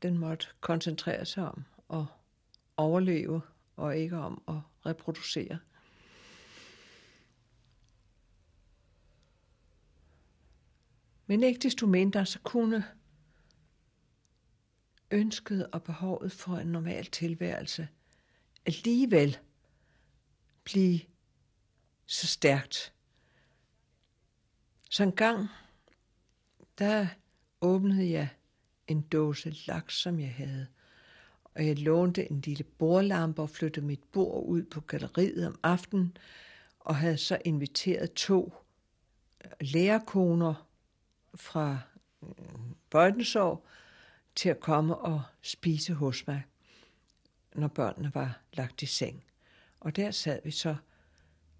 den 0.01 0.17
måtte 0.17 0.47
koncentrere 0.61 1.25
sig 1.25 1.49
om 1.49 1.63
at 1.93 2.05
overleve 2.77 3.41
og 3.75 3.97
ikke 3.97 4.17
om 4.17 4.43
at 4.47 4.59
reproducere. 4.85 5.59
Men 11.27 11.43
ikke 11.43 11.59
desto 11.59 11.87
mindre, 11.87 12.25
så 12.25 12.39
kunne 12.39 12.85
ønsket 15.11 15.67
og 15.71 15.83
behovet 15.83 16.31
for 16.31 16.57
en 16.57 16.67
normal 16.67 17.05
tilværelse 17.05 17.87
alligevel 18.65 19.37
blive 20.63 20.99
så 22.09 22.27
stærkt. 22.27 22.93
Så 24.89 25.03
en 25.03 25.11
gang, 25.11 25.47
der 26.77 27.07
åbnede 27.61 28.11
jeg 28.11 28.29
en 28.87 29.01
dåse 29.01 29.55
laks, 29.67 30.01
som 30.01 30.19
jeg 30.19 30.33
havde, 30.33 30.67
og 31.55 31.67
jeg 31.67 31.79
lånte 31.79 32.31
en 32.31 32.41
lille 32.41 32.63
bordlampe 32.63 33.41
og 33.41 33.49
flyttede 33.49 33.85
mit 33.85 34.03
bord 34.11 34.45
ud 34.45 34.63
på 34.63 34.81
galleriet 34.81 35.47
om 35.47 35.59
aftenen, 35.63 36.17
og 36.79 36.95
havde 36.95 37.17
så 37.17 37.37
inviteret 37.45 38.13
to 38.13 38.53
øh, 39.45 39.51
lærerkoner 39.61 40.67
fra 41.35 41.77
øh, 42.93 43.17
til 44.35 44.49
at 44.49 44.59
komme 44.59 44.97
og 44.97 45.23
spise 45.41 45.93
hos 45.93 46.27
mig, 46.27 46.43
når 47.55 47.67
børnene 47.67 48.11
var 48.15 48.41
lagt 48.53 48.81
i 48.81 48.85
seng. 48.85 49.23
Og 49.79 49.95
der 49.95 50.11
sad 50.11 50.41
vi 50.43 50.51
så 50.51 50.75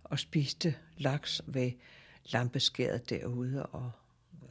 og 0.10 0.20
spiste 0.20 0.76
laks 0.98 1.42
ved 1.48 1.72
lampeskæret 2.26 3.10
derude 3.10 3.66
og 3.66 3.92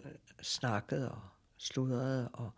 øh, 0.05 0.13
snakkede 0.43 1.13
og 1.13 1.21
sludrede. 1.57 2.29
Og 2.29 2.51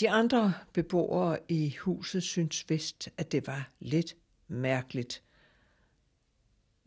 de 0.00 0.10
andre 0.10 0.54
beboere 0.72 1.38
i 1.48 1.76
huset 1.76 2.22
syntes 2.22 2.70
vist, 2.70 3.08
at 3.16 3.32
det 3.32 3.46
var 3.46 3.70
lidt 3.80 4.16
mærkeligt. 4.48 5.22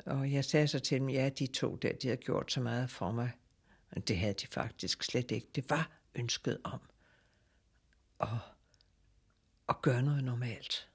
Og 0.05 0.31
jeg 0.31 0.45
sagde 0.45 0.67
så 0.67 0.79
til 0.79 0.99
dem, 0.99 1.09
ja, 1.09 1.29
de 1.29 1.47
to 1.47 1.75
der, 1.75 1.93
de 1.93 2.07
havde 2.07 2.21
gjort 2.21 2.51
så 2.51 2.61
meget 2.61 2.89
for 2.89 3.11
mig. 3.11 3.31
Men 3.93 4.01
det 4.01 4.17
havde 4.17 4.33
de 4.33 4.47
faktisk 4.47 5.03
slet 5.03 5.31
ikke. 5.31 5.47
Det 5.55 5.69
var 5.69 5.91
ønsket 6.15 6.57
om 6.63 6.79
at, 8.19 8.27
at 9.69 9.81
gøre 9.81 10.01
noget 10.01 10.23
normalt. 10.23 10.89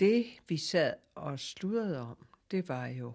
Det, 0.00 0.26
vi 0.48 0.56
sad 0.56 0.94
og 1.14 1.40
sludrede 1.40 2.00
om, 2.00 2.26
det 2.50 2.68
var 2.68 2.86
jo 2.86 3.12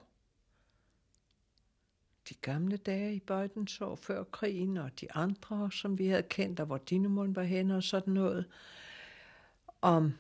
de 2.30 2.34
gamle 2.34 2.78
dage 2.78 3.16
i 3.16 3.20
Bøjdensår 3.20 3.96
før 3.96 4.24
krigen, 4.24 4.78
og 4.78 5.00
de 5.02 5.12
andre, 5.12 5.72
som 5.72 5.98
vi 5.98 6.08
havde 6.08 6.24
kendt, 6.24 6.60
og 6.60 6.66
hvor 6.66 6.78
Dinemund 6.78 7.36
var 7.36 7.44
henne 7.44 7.76
og 7.76 7.84
sådan 7.84 8.14
noget, 8.14 8.46
om 9.82 10.14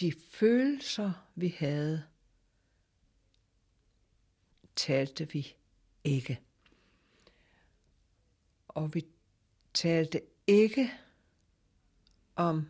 de 0.00 0.12
følelser, 0.30 1.12
vi 1.34 1.54
havde, 1.58 2.04
talte 4.76 5.32
vi 5.32 5.54
ikke. 6.04 6.40
Og 8.68 8.94
vi 8.94 9.06
talte 9.74 10.20
ikke 10.46 10.90
om 12.36 12.68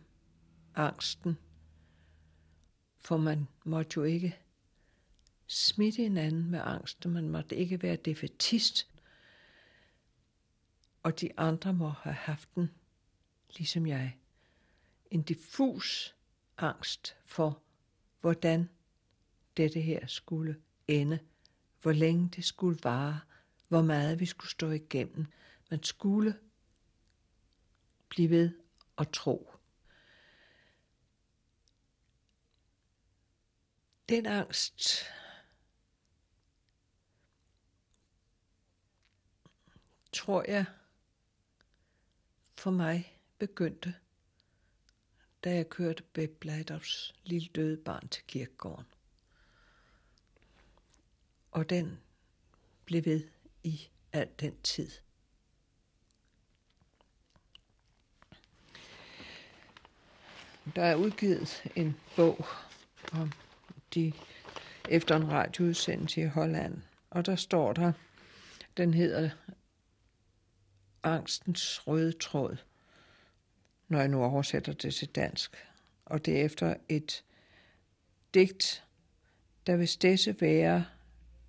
angsten 0.75 1.37
for 3.03 3.17
man 3.17 3.47
måtte 3.63 3.93
jo 3.95 4.03
ikke 4.03 4.37
smitte 5.47 6.01
hinanden 6.01 6.51
med 6.51 6.61
angst, 6.63 7.05
og 7.05 7.11
man 7.11 7.29
måtte 7.29 7.55
ikke 7.55 7.81
være 7.81 7.95
defetist. 7.95 8.87
Og 11.03 11.21
de 11.21 11.39
andre 11.39 11.73
må 11.73 11.89
have 11.89 12.13
haft 12.13 12.55
den, 12.55 12.69
ligesom 13.57 13.87
jeg. 13.87 14.17
En 15.11 15.21
diffus 15.21 16.15
angst 16.57 17.15
for, 17.25 17.61
hvordan 18.21 18.69
dette 19.57 19.81
her 19.81 20.07
skulle 20.07 20.61
ende, 20.87 21.19
hvor 21.81 21.91
længe 21.91 22.29
det 22.35 22.45
skulle 22.45 22.79
vare, 22.83 23.19
hvor 23.67 23.81
meget 23.81 24.19
vi 24.19 24.25
skulle 24.25 24.51
stå 24.51 24.69
igennem. 24.69 25.25
Man 25.69 25.83
skulle 25.83 26.39
blive 28.09 28.29
ved 28.29 28.51
at 28.97 29.09
tro. 29.09 29.52
Den 34.09 34.25
angst 34.25 35.05
tror 40.11 40.43
jeg 40.47 40.65
for 42.57 42.71
mig 42.71 43.19
begyndte, 43.39 43.95
da 45.43 45.55
jeg 45.55 45.69
kørte 45.69 46.03
Beb 46.03 46.39
Bladovs 46.39 47.13
lille 47.23 47.49
døde 47.55 47.77
barn 47.83 48.07
til 48.07 48.23
kirkegården. 48.27 48.85
Og 51.51 51.69
den 51.69 52.01
blev 52.85 53.05
ved 53.05 53.29
i 53.63 53.89
al 54.13 54.29
den 54.39 54.61
tid. 54.61 54.91
Der 60.75 60.83
er 60.83 60.95
udgivet 60.95 61.63
en 61.75 61.99
bog 62.15 62.45
om 63.11 63.31
de 63.95 64.13
efter 64.89 65.15
en 65.15 65.31
radioudsendelse 65.31 66.21
i 66.21 66.25
Holland, 66.25 66.81
og 67.09 67.25
der 67.25 67.35
står 67.35 67.73
der, 67.73 67.93
den 68.77 68.93
hedder 68.93 69.29
Angstens 71.03 71.87
røde 71.87 72.11
tråd, 72.11 72.57
når 73.87 73.99
jeg 73.99 74.07
nu 74.07 74.23
oversætter 74.23 74.73
det 74.73 74.93
til 74.93 75.07
dansk. 75.07 75.67
Og 76.05 76.25
det 76.25 76.39
er 76.39 76.45
efter 76.45 76.75
et 76.89 77.23
digt, 78.33 78.83
der 79.67 79.75
vil 79.75 79.87
stedse 79.87 80.35
være 80.41 80.85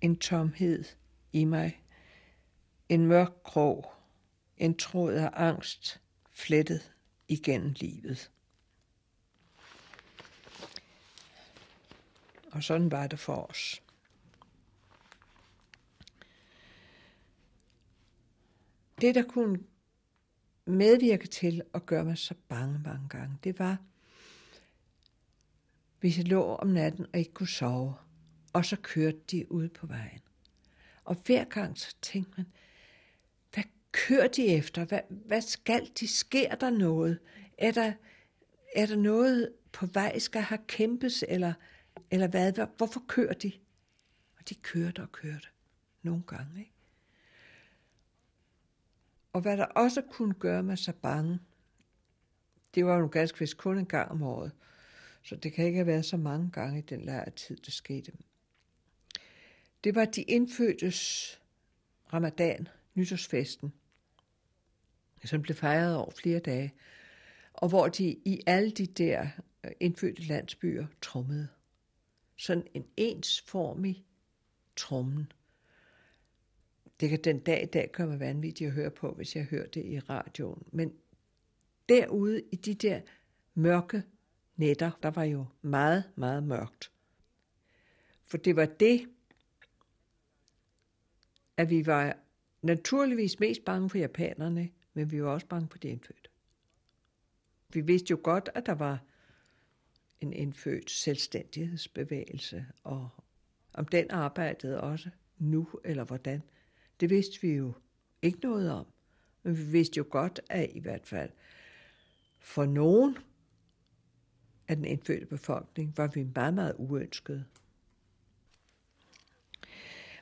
en 0.01 0.15
tomhed 0.15 0.83
i 1.33 1.45
mig, 1.45 1.83
en 2.89 3.05
mørk 3.05 3.31
krog, 3.43 3.91
en 4.57 4.77
tråd 4.77 5.13
af 5.13 5.29
angst 5.33 6.01
flettet 6.31 6.93
igennem 7.27 7.73
livet. 7.79 8.31
Og 12.55 12.63
sådan 12.63 12.91
var 12.91 13.07
det 13.07 13.19
for 13.19 13.35
os. 13.49 13.81
Det, 19.01 19.15
der 19.15 19.23
kunne 19.23 19.59
medvirke 20.65 21.27
til 21.27 21.61
at 21.73 21.85
gøre 21.85 22.03
mig 22.03 22.17
så 22.17 22.35
bange 22.47 22.79
mange 22.79 23.09
gange, 23.09 23.37
det 23.43 23.59
var, 23.59 23.77
hvis 25.99 26.17
jeg 26.17 26.27
lå 26.27 26.55
om 26.55 26.67
natten 26.67 27.05
og 27.13 27.19
ikke 27.19 27.33
kunne 27.33 27.47
sove, 27.47 27.95
og 28.53 28.65
så 28.65 28.75
kørte 28.81 29.19
de 29.31 29.51
ud 29.51 29.69
på 29.69 29.87
vejen. 29.87 30.21
Og 31.03 31.15
hver 31.25 31.43
gang 31.43 31.77
så 31.77 31.95
tænkte 32.01 32.33
man, 32.37 32.45
hvad 33.53 33.63
kører 33.91 34.27
de 34.27 34.45
efter? 34.45 34.85
Hvad, 34.85 35.01
hvad 35.09 35.41
skal 35.41 35.89
de? 35.99 36.07
Sker 36.07 36.55
der 36.55 36.69
noget? 36.69 37.19
Er 37.57 37.71
der, 37.71 37.93
er 38.75 38.85
der 38.85 38.95
noget 38.95 39.53
på 39.71 39.85
vej, 39.85 40.19
skal 40.19 40.41
have 40.41 40.59
kæmpes, 40.67 41.23
eller, 41.27 41.53
eller 42.11 42.27
hvad? 42.27 42.67
Hvorfor 42.77 43.03
kører 43.07 43.33
de? 43.33 43.51
Og 44.37 44.49
de 44.49 44.55
kørte 44.55 45.01
og 45.01 45.11
kørte. 45.11 45.47
Nogle 46.01 46.23
gange, 46.27 46.59
ikke? 46.59 46.71
Og 49.33 49.41
hvad 49.41 49.57
der 49.57 49.65
også 49.65 50.01
kunne 50.01 50.33
gøre 50.33 50.63
mig 50.63 50.77
så 50.77 50.93
bange, 50.93 51.39
det 52.75 52.85
var 52.85 52.97
jo 52.97 53.07
ganske 53.07 53.39
vist 53.39 53.57
kun 53.57 53.77
en 53.77 53.85
gang 53.85 54.11
om 54.11 54.23
året. 54.23 54.51
Så 55.23 55.35
det 55.35 55.53
kan 55.53 55.65
ikke 55.65 55.77
have 55.77 55.87
været 55.87 56.05
så 56.05 56.17
mange 56.17 56.51
gange 56.51 56.79
i 56.79 56.81
den 56.81 57.01
lejre 57.01 57.29
tid, 57.29 57.57
det 57.57 57.73
skete. 57.73 58.11
Det 59.83 59.95
var 59.95 60.05
de 60.05 60.21
indfødtes 60.21 61.29
ramadan, 62.13 62.67
nytårsfesten, 62.93 63.73
som 65.23 65.41
blev 65.41 65.55
fejret 65.55 65.95
over 65.95 66.11
flere 66.11 66.39
dage, 66.39 66.73
og 67.53 67.69
hvor 67.69 67.87
de 67.87 68.05
i 68.09 68.41
alle 68.47 68.71
de 68.71 68.85
der 68.85 69.27
øh, 69.63 69.71
indfødte 69.79 70.21
landsbyer 70.21 70.87
trummede. 71.01 71.47
Sådan 72.35 72.67
en 72.73 72.85
ensformig 72.97 74.05
trommen. 74.75 75.31
Det 76.99 77.09
kan 77.09 77.19
den 77.23 77.39
dag 77.39 77.63
i 77.63 77.65
dag 77.65 77.89
gøre 77.91 78.07
mig 78.07 78.19
vanvittigt 78.19 78.67
at 78.67 78.73
høre 78.73 78.91
på, 78.91 79.11
hvis 79.11 79.35
jeg 79.35 79.43
hører 79.43 79.67
det 79.67 79.85
i 79.85 79.99
radioen. 79.99 80.63
Men 80.71 80.93
derude 81.89 82.43
i 82.51 82.55
de 82.55 82.73
der 82.73 83.01
mørke 83.53 84.03
nætter, 84.55 84.91
der 85.03 85.11
var 85.11 85.23
jo 85.23 85.45
meget, 85.61 86.03
meget 86.15 86.43
mørkt. 86.43 86.91
For 88.25 88.37
det 88.37 88.55
var 88.55 88.65
det, 88.65 89.09
at 91.57 91.69
vi 91.69 91.85
var 91.85 92.17
naturligvis 92.61 93.39
mest 93.39 93.65
bange 93.65 93.89
for 93.89 93.97
japanerne, 93.97 94.69
men 94.93 95.11
vi 95.11 95.23
var 95.23 95.29
også 95.29 95.47
bange 95.47 95.69
for 95.69 95.77
de 95.77 95.87
indfødte. 95.87 96.29
Vi 97.69 97.81
vidste 97.81 98.11
jo 98.11 98.19
godt, 98.23 98.49
at 98.53 98.65
der 98.65 98.75
var 98.75 99.03
en 100.25 100.33
indfødt 100.33 100.91
selvstændighedsbevægelse, 100.91 102.65
og 102.83 103.09
om 103.73 103.85
den 103.85 104.11
arbejdede 104.11 104.81
også 104.81 105.09
nu, 105.37 105.67
eller 105.83 106.03
hvordan. 106.03 106.41
Det 106.99 107.09
vidste 107.09 107.41
vi 107.41 107.53
jo 107.53 107.73
ikke 108.21 108.39
noget 108.39 108.71
om. 108.71 108.85
Men 109.43 109.57
vi 109.57 109.63
vidste 109.63 109.97
jo 109.97 110.05
godt, 110.09 110.39
at 110.49 110.69
i 110.73 110.79
hvert 110.79 111.07
fald 111.07 111.29
for 112.39 112.65
nogen 112.65 113.17
af 114.67 114.75
den 114.75 114.85
indfødte 114.85 115.25
befolkning 115.25 115.97
var 115.97 116.07
vi 116.07 116.23
meget, 116.35 116.53
meget 116.53 116.75
uønskede. 116.77 117.45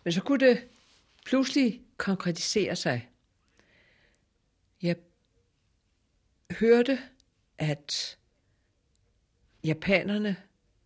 Men 0.03 0.13
så 0.13 0.21
kunne 0.21 0.47
det 0.47 0.67
pludselig 1.25 1.81
konkretisere 1.97 2.75
sig. 2.75 3.09
Jeg 4.81 4.95
hørte, 6.59 6.99
at 7.57 8.17
japanerne 9.63 10.35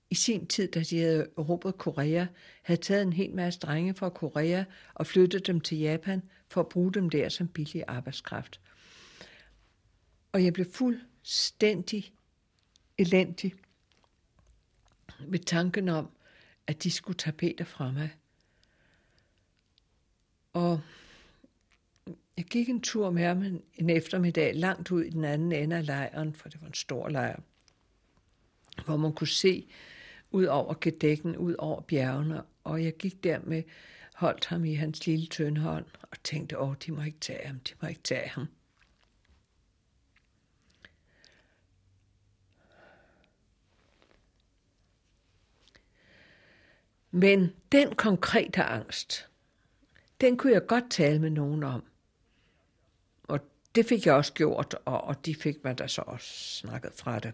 i 0.09 0.15
sin 0.15 0.47
tid, 0.47 0.71
da 0.71 0.79
de 0.79 0.99
havde 0.99 1.27
erobret 1.37 1.77
Korea, 1.77 2.25
havde 2.61 2.81
taget 2.81 3.01
en 3.01 3.13
hel 3.13 3.35
masse 3.35 3.59
drenge 3.59 3.93
fra 3.93 4.09
Korea 4.09 4.63
og 4.93 5.07
flyttet 5.07 5.47
dem 5.47 5.61
til 5.61 5.77
Japan 5.77 6.21
for 6.47 6.61
at 6.61 6.69
bruge 6.69 6.93
dem 6.93 7.09
der 7.09 7.29
som 7.29 7.47
billig 7.47 7.83
arbejdskraft. 7.87 8.61
Og 10.31 10.43
jeg 10.43 10.53
blev 10.53 10.65
fuldstændig 10.71 12.13
elendig 12.97 13.53
ved 15.19 15.39
tanken 15.39 15.89
om, 15.89 16.09
at 16.67 16.83
de 16.83 16.91
skulle 16.91 17.17
tage 17.17 17.33
Peter 17.33 17.65
fra 17.65 17.91
mig. 17.91 18.09
Og 20.53 20.81
jeg 22.37 22.45
gik 22.45 22.69
en 22.69 22.81
tur 22.81 23.09
med 23.09 23.23
ham 23.23 23.43
en 23.73 23.89
eftermiddag 23.89 24.55
langt 24.55 24.91
ud 24.91 25.03
i 25.03 25.09
den 25.09 25.23
anden 25.23 25.51
ende 25.51 25.75
af 25.75 25.85
lejren, 25.85 26.33
for 26.33 26.49
det 26.49 26.61
var 26.61 26.67
en 26.67 26.73
stor 26.73 27.09
lejr, 27.09 27.39
hvor 28.88 28.97
man 28.97 29.13
kunne 29.13 29.28
se 29.28 29.67
ud 30.32 30.45
over 30.45 30.73
gedækken, 30.82 31.38
ud 31.38 31.56
over 31.58 31.82
bjergene, 31.82 32.43
og 32.63 32.84
jeg 32.84 32.93
gik 32.93 33.23
der 33.23 33.39
med, 33.43 33.63
holdt 34.15 34.45
ham 34.45 34.65
i 34.65 34.73
hans 34.73 35.06
lille 35.06 35.26
tynde 35.26 35.62
hånd, 35.62 35.86
og 36.02 36.23
tænkte, 36.23 36.60
åh, 36.60 36.76
de 36.86 36.91
må 36.91 37.02
ikke 37.02 37.19
tage 37.19 37.47
ham, 37.47 37.60
de 37.60 37.73
må 37.82 37.88
ikke 37.88 38.04
tage 38.04 38.30
ham. 38.30 38.47
Men 47.12 47.54
den 47.71 47.95
konkrete 47.95 48.63
angst, 48.63 49.30
den 50.21 50.38
kunne 50.38 50.54
jeg 50.54 50.67
godt 50.67 50.91
tale 50.91 51.19
med 51.19 51.30
nogen 51.30 51.63
om. 51.63 51.84
Og 53.23 53.39
det 53.76 53.86
fik 53.86 54.06
jeg 54.06 54.15
også 54.15 54.34
gjort, 54.34 54.76
og, 54.86 55.02
og 55.02 55.26
de 55.26 55.36
fik 55.36 55.63
mig 55.63 55.78
da 55.78 55.88
så 55.88 56.02
også 56.02 56.28
snakket 56.60 56.91
fra 56.95 57.19
det. 57.19 57.34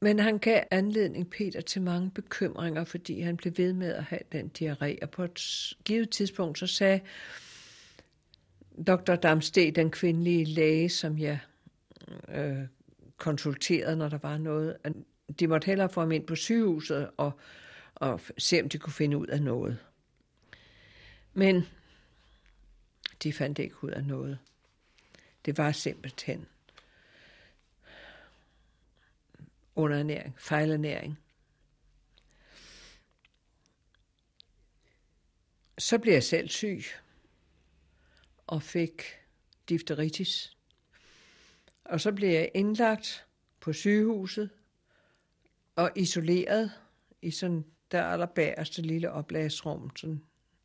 Men 0.00 0.18
han 0.18 0.38
gav 0.38 0.62
anledning 0.70 1.30
Peter 1.30 1.60
til 1.60 1.82
mange 1.82 2.10
bekymringer, 2.10 2.84
fordi 2.84 3.20
han 3.20 3.36
blev 3.36 3.52
ved 3.56 3.72
med 3.72 3.94
at 3.94 4.04
have 4.04 4.20
den 4.32 4.50
diarré. 4.60 4.98
Og 5.02 5.10
på 5.10 5.24
et 5.24 5.74
givet 5.84 6.10
tidspunkt 6.10 6.58
så 6.58 6.66
sagde 6.66 7.00
dr. 8.86 9.14
Damsted, 9.14 9.72
den 9.72 9.90
kvindelige 9.90 10.44
læge, 10.44 10.88
som 10.88 11.18
jeg 11.18 11.38
øh, 12.28 12.58
konsulterede, 13.16 13.96
når 13.96 14.08
der 14.08 14.18
var 14.18 14.38
noget, 14.38 14.76
at 14.84 14.92
de 15.40 15.46
måtte 15.46 15.66
hellere 15.66 15.88
få 15.88 16.00
ham 16.00 16.12
ind 16.12 16.26
på 16.26 16.34
sygehuset 16.34 17.10
og, 17.16 17.32
og 17.94 18.20
se, 18.38 18.62
om 18.62 18.68
de 18.68 18.78
kunne 18.78 18.92
finde 18.92 19.16
ud 19.18 19.26
af 19.26 19.42
noget. 19.42 19.78
Men 21.34 21.66
de 23.22 23.32
fandt 23.32 23.58
ikke 23.58 23.84
ud 23.84 23.90
af 23.90 24.04
noget. 24.04 24.38
Det 25.44 25.58
var 25.58 25.72
simpelthen 25.72 26.46
underernæring, 29.78 30.34
fejlernæring. 30.38 31.18
Så 35.78 35.98
blev 35.98 36.12
jeg 36.12 36.24
selv 36.24 36.48
syg 36.48 36.82
og 38.46 38.62
fik 38.62 39.02
difteritis. 39.68 40.56
Og 41.84 42.00
så 42.00 42.12
blev 42.12 42.28
jeg 42.28 42.50
indlagt 42.54 43.26
på 43.60 43.72
sygehuset 43.72 44.50
og 45.76 45.90
isoleret 45.96 46.72
i 47.22 47.30
sådan 47.30 47.64
der 47.90 48.04
allerbæreste 48.04 48.82
lille 48.82 49.12
oplagsrum, 49.12 49.96
sådan 49.96 50.24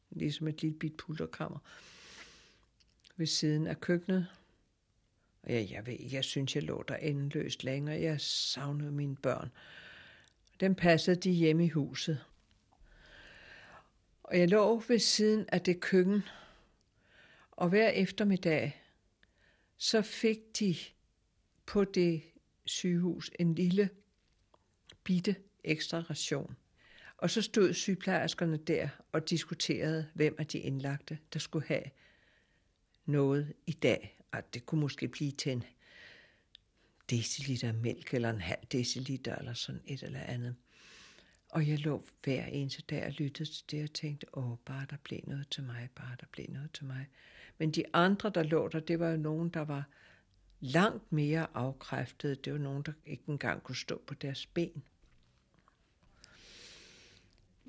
ligesom 0.09 0.47
et 0.47 0.61
lille 0.61 0.79
bit 0.79 0.97
pulterkammer 0.97 1.59
ved 3.15 3.27
siden 3.27 3.67
af 3.67 3.81
køkkenet. 3.81 4.27
Og 5.43 5.53
jeg, 5.53 5.71
jeg 5.71 5.87
ved 5.87 5.97
jeg 6.11 6.23
synes, 6.23 6.55
jeg 6.55 6.63
lå 6.63 6.83
der 6.87 6.95
endeløst 6.95 7.63
længere. 7.63 8.01
Jeg 8.01 8.21
savnede 8.21 8.91
mine 8.91 9.15
børn. 9.15 9.51
Dem 10.59 10.75
passede 10.75 11.15
de 11.15 11.31
hjemme 11.31 11.65
i 11.65 11.69
huset. 11.69 12.23
Og 14.23 14.39
jeg 14.39 14.49
lå 14.49 14.83
ved 14.87 14.99
siden 14.99 15.45
af 15.49 15.61
det 15.61 15.79
køkken, 15.79 16.23
og 17.51 17.69
hver 17.69 17.89
eftermiddag, 17.89 18.81
så 19.77 20.01
fik 20.01 20.37
de 20.59 20.75
på 21.65 21.83
det 21.83 22.21
sygehus 22.65 23.31
en 23.39 23.55
lille 23.55 23.89
bitte 25.03 25.35
ekstra 25.63 25.99
ration. 25.99 26.55
Og 27.17 27.29
så 27.29 27.41
stod 27.41 27.73
sygeplejerskerne 27.73 28.57
der 28.57 28.89
og 29.11 29.29
diskuterede, 29.29 30.09
hvem 30.13 30.35
af 30.39 30.47
de 30.47 30.59
indlagte, 30.59 31.19
der 31.33 31.39
skulle 31.39 31.67
have 31.67 31.83
noget 33.05 33.53
i 33.67 33.71
dag 33.71 34.22
at 34.33 34.53
det 34.53 34.65
kunne 34.65 34.81
måske 34.81 35.07
blive 35.07 35.31
til 35.31 35.51
en 35.51 35.63
deciliter 37.09 37.71
mælk, 37.71 38.13
eller 38.13 38.29
en 38.29 38.41
halv 38.41 38.59
deciliter, 38.71 39.35
eller 39.35 39.53
sådan 39.53 39.81
et 39.85 40.03
eller 40.03 40.19
andet. 40.19 40.55
Og 41.49 41.67
jeg 41.67 41.79
lå 41.79 42.03
hver 42.23 42.45
eneste 42.45 42.81
dag 42.81 43.05
og 43.05 43.11
lyttede 43.11 43.49
til 43.49 43.63
det, 43.71 43.83
og 43.83 43.93
tænkte, 43.93 44.37
åh, 44.37 44.57
bare 44.65 44.85
der 44.89 44.97
blev 45.03 45.19
noget 45.27 45.47
til 45.49 45.63
mig, 45.63 45.89
bare 45.95 46.15
der 46.19 46.25
blev 46.31 46.45
noget 46.49 46.71
til 46.71 46.85
mig. 46.85 47.07
Men 47.57 47.71
de 47.71 47.83
andre, 47.93 48.29
der 48.29 48.43
lå 48.43 48.67
der, 48.67 48.79
det 48.79 48.99
var 48.99 49.09
jo 49.09 49.17
nogen, 49.17 49.49
der 49.49 49.61
var 49.61 49.83
langt 50.59 51.11
mere 51.11 51.47
afkræftede. 51.53 52.35
Det 52.35 52.53
var 52.53 52.59
nogen, 52.59 52.83
der 52.83 52.93
ikke 53.05 53.23
engang 53.27 53.63
kunne 53.63 53.75
stå 53.75 54.01
på 54.07 54.13
deres 54.13 54.45
ben. 54.45 54.83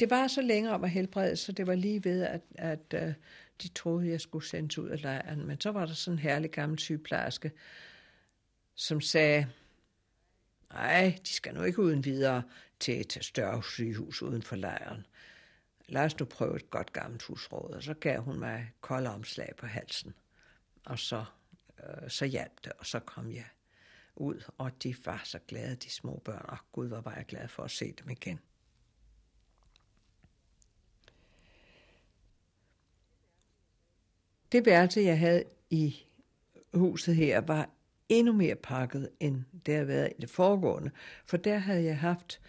Det 0.01 0.11
var 0.11 0.29
så 0.29 0.43
længe 0.43 0.71
om 0.71 0.85
at 0.85 0.91
helbrede, 0.91 1.37
så 1.37 1.53
det 1.53 1.67
var 1.67 1.75
lige 1.75 2.05
ved, 2.05 2.23
at, 2.23 2.41
at 2.55 2.95
at 2.95 3.15
de 3.63 3.69
troede, 3.69 4.09
jeg 4.09 4.21
skulle 4.21 4.47
sendes 4.47 4.79
ud 4.79 4.89
af 4.89 5.03
lejren. 5.03 5.47
Men 5.47 5.61
så 5.61 5.71
var 5.71 5.87
der 5.87 5.95
sådan 5.95 6.15
en 6.15 6.23
herlig 6.23 6.51
gammel 6.51 6.79
sygeplejerske, 6.79 7.53
som 8.75 9.01
sagde, 9.01 9.47
nej, 10.73 11.19
de 11.27 11.33
skal 11.33 11.55
nu 11.55 11.63
ikke 11.63 11.83
uden 11.83 12.05
videre 12.05 12.43
til 12.81 13.01
et 13.01 13.19
større 13.21 13.63
sygehus 13.63 14.23
uden 14.23 14.43
for 14.43 14.57
lejren. 14.57 15.07
Lad 15.89 16.05
os 16.05 16.19
nu 16.19 16.25
prøve 16.25 16.57
et 16.57 16.71
godt 16.71 16.93
gammelt 16.93 17.23
husråd. 17.23 17.71
Og 17.71 17.83
så 17.83 17.95
gav 17.95 18.23
hun 18.23 18.39
mig 18.39 18.73
kolde 18.81 19.11
omslag 19.11 19.53
på 19.59 19.67
halsen. 19.67 20.15
Og 20.85 20.99
så, 20.99 21.25
øh, 21.79 22.11
så 22.11 22.25
hjalp 22.25 22.65
det, 22.65 22.73
og 22.73 22.87
så 22.87 22.99
kom 22.99 23.31
jeg 23.31 23.47
ud, 24.17 24.43
og 24.59 24.83
de 24.83 24.95
var 25.05 25.23
så 25.25 25.39
glade, 25.49 25.77
de 25.77 25.91
små 25.91 26.23
børn. 26.25 26.45
Og 26.49 26.59
gud, 26.73 26.89
hvor 26.89 27.01
var 27.01 27.15
jeg 27.15 27.27
glad 27.27 27.49
for 27.49 27.63
at 27.63 27.71
se 27.71 27.93
dem 27.93 28.11
igen. 28.11 28.41
Det 34.55 34.67
værelse, 34.67 35.01
jeg 35.01 35.19
havde 35.19 35.45
i 35.71 35.97
huset 36.75 37.17
her, 37.17 37.41
var 37.41 37.71
endnu 38.09 38.33
mere 38.33 38.55
pakket, 38.55 39.11
end 39.21 39.45
det 39.67 39.75
havde 39.75 39.89
været 39.89 40.13
i 40.19 40.21
det 40.21 40.31
foregående. 40.31 40.91
For 41.27 41.37
der 41.37 41.59
havde 41.59 41.85
jeg 41.85 41.99
haft 41.99 42.41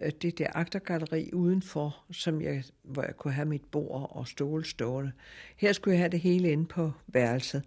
øh, 0.00 0.12
det 0.22 0.38
der 0.38 0.46
aktergalleri 0.54 1.30
udenfor, 1.32 2.04
som 2.12 2.42
jeg, 2.42 2.64
hvor 2.82 3.02
jeg 3.02 3.16
kunne 3.16 3.34
have 3.34 3.48
mit 3.48 3.64
bord 3.64 4.10
og 4.16 4.28
stole 4.28 4.64
stående. 4.64 5.12
Her 5.56 5.72
skulle 5.72 5.92
jeg 5.92 6.00
have 6.00 6.10
det 6.10 6.20
hele 6.20 6.50
inde 6.50 6.66
på 6.66 6.92
værelset. 7.06 7.62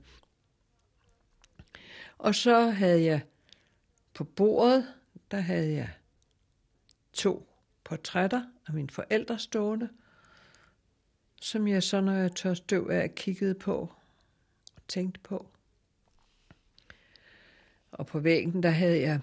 Og 2.18 2.36
så 2.36 2.70
havde 2.70 3.04
jeg 3.04 3.22
på 4.14 4.24
bordet, 4.24 4.88
der 5.32 5.40
havde 5.40 5.74
jeg 5.74 5.90
to 7.14 7.50
portrætter 7.84 8.44
af 8.68 8.74
mine 8.74 8.90
forældre 8.90 9.40
stående, 9.40 9.90
som 11.44 11.68
jeg 11.68 11.84
så, 11.84 12.02
når 12.02 12.14
jeg 12.14 12.36
tør 12.36 12.54
støv 12.54 12.90
af, 12.92 13.16
kiggede 13.16 13.54
på 13.54 13.94
og 14.76 14.82
tænkte 14.88 15.20
på. 15.20 15.48
Og 17.92 18.08
på 18.08 18.20
væggen, 18.20 18.64
der 18.64 18.70
havde 18.70 19.02
jeg 19.02 19.20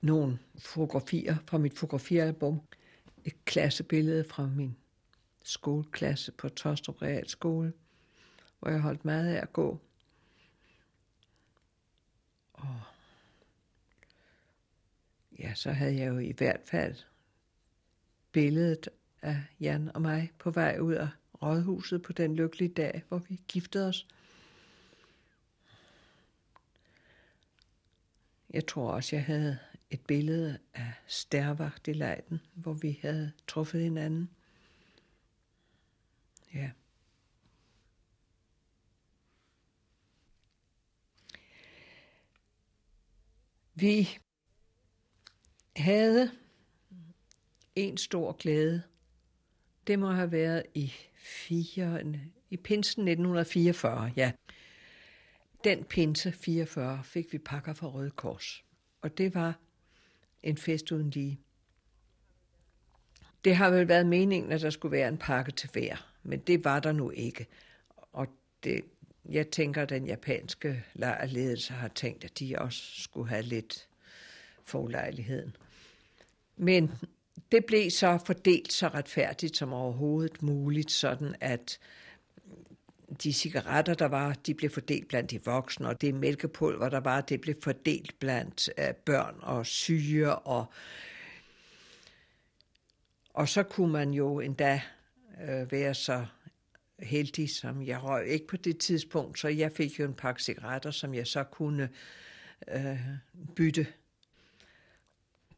nogle 0.00 0.38
fotografier 0.58 1.36
fra 1.46 1.58
mit 1.58 1.78
fotografialbum. 1.78 2.60
Et 3.24 3.44
klassebillede 3.44 4.24
fra 4.24 4.46
min 4.46 4.76
skoleklasse 5.44 6.32
på 6.32 6.48
Tostrup 6.48 7.02
Realskole, 7.02 7.72
hvor 8.58 8.70
jeg 8.70 8.80
holdt 8.80 9.04
meget 9.04 9.34
af 9.34 9.42
at 9.42 9.52
gå. 9.52 9.80
Og 12.52 12.80
ja, 15.38 15.54
så 15.54 15.72
havde 15.72 15.96
jeg 15.96 16.08
jo 16.08 16.18
i 16.18 16.32
hvert 16.32 16.60
fald 16.64 16.96
billedet 18.32 18.88
af 19.22 19.44
Jan 19.60 19.90
og 19.94 20.02
mig 20.02 20.32
på 20.38 20.50
vej 20.50 20.78
ud 20.80 20.94
af 20.94 21.08
rådhuset 21.42 22.02
på 22.02 22.12
den 22.12 22.36
lykkelige 22.36 22.74
dag, 22.74 23.02
hvor 23.08 23.18
vi 23.18 23.40
giftede 23.48 23.88
os. 23.88 24.06
Jeg 28.50 28.66
tror 28.66 28.92
også, 28.92 29.16
jeg 29.16 29.24
havde 29.24 29.58
et 29.90 30.00
billede 30.06 30.58
af 30.74 30.92
Stærvagt 31.06 31.88
i 31.88 31.92
lejden, 31.92 32.40
hvor 32.54 32.72
vi 32.72 32.98
havde 33.02 33.32
truffet 33.46 33.82
hinanden. 33.82 34.30
Ja. 36.54 36.70
Vi 43.74 44.18
havde 45.76 46.30
en 47.76 47.96
stor 47.96 48.32
glæde. 48.32 48.82
Det 49.88 49.98
må 49.98 50.10
have 50.10 50.32
været 50.32 50.62
i, 50.74 50.92
fire, 51.14 52.02
i 52.50 52.56
pinsen 52.56 53.08
1944, 53.08 54.12
ja. 54.16 54.32
Den 55.64 55.84
pinse 55.84 56.32
44 56.32 57.04
fik 57.04 57.32
vi 57.32 57.38
pakker 57.38 57.72
fra 57.72 57.86
Røde 57.86 58.10
Kors, 58.10 58.64
og 59.02 59.18
det 59.18 59.34
var 59.34 59.58
en 60.42 60.56
fest 60.56 60.92
uden 60.92 61.10
lige. 61.10 61.40
Det 63.44 63.56
har 63.56 63.70
vel 63.70 63.88
været 63.88 64.06
meningen, 64.06 64.52
at 64.52 64.60
der 64.60 64.70
skulle 64.70 64.92
være 64.92 65.08
en 65.08 65.18
pakke 65.18 65.52
til 65.52 65.70
hver, 65.72 66.12
men 66.22 66.38
det 66.38 66.64
var 66.64 66.80
der 66.80 66.92
nu 66.92 67.10
ikke. 67.10 67.46
Og 68.12 68.26
det, 68.64 68.84
jeg 69.28 69.50
tænker, 69.50 69.82
at 69.82 69.88
den 69.88 70.06
japanske 70.06 70.84
lejrledelse 70.94 71.72
har 71.72 71.88
tænkt, 71.88 72.24
at 72.24 72.38
de 72.38 72.54
også 72.58 73.02
skulle 73.02 73.28
have 73.28 73.42
lidt 73.42 73.88
forlejligheden. 74.64 75.56
Men 76.56 76.92
det 77.52 77.64
blev 77.64 77.90
så 77.90 78.18
fordelt 78.26 78.72
så 78.72 78.88
retfærdigt 78.88 79.56
som 79.56 79.72
overhovedet 79.72 80.42
muligt, 80.42 80.90
sådan 80.90 81.34
at 81.40 81.78
de 83.22 83.32
cigaretter, 83.32 83.94
der 83.94 84.06
var, 84.06 84.32
de 84.46 84.54
blev 84.54 84.70
fordelt 84.70 85.08
blandt 85.08 85.30
de 85.30 85.44
voksne, 85.44 85.88
og 85.88 86.00
det 86.00 86.14
mælkepulver, 86.14 86.88
der 86.88 87.00
var, 87.00 87.20
det 87.20 87.40
blev 87.40 87.54
fordelt 87.62 88.18
blandt 88.18 88.70
øh, 88.78 88.94
børn 88.94 89.34
og 89.42 89.66
syge, 89.66 90.34
og, 90.34 90.72
og 93.34 93.48
så 93.48 93.62
kunne 93.62 93.92
man 93.92 94.10
jo 94.10 94.40
endda 94.40 94.80
øh, 95.48 95.72
være 95.72 95.94
så 95.94 96.26
heldig, 96.98 97.50
som 97.50 97.82
jeg 97.82 98.02
røg 98.02 98.26
ikke 98.26 98.46
på 98.46 98.56
det 98.56 98.78
tidspunkt, 98.78 99.38
så 99.38 99.48
jeg 99.48 99.72
fik 99.72 99.98
jo 99.98 100.04
en 100.04 100.14
pakke 100.14 100.42
cigaretter, 100.42 100.90
som 100.90 101.14
jeg 101.14 101.26
så 101.26 101.44
kunne 101.44 101.88
øh, 102.68 102.98
bytte. 103.56 103.86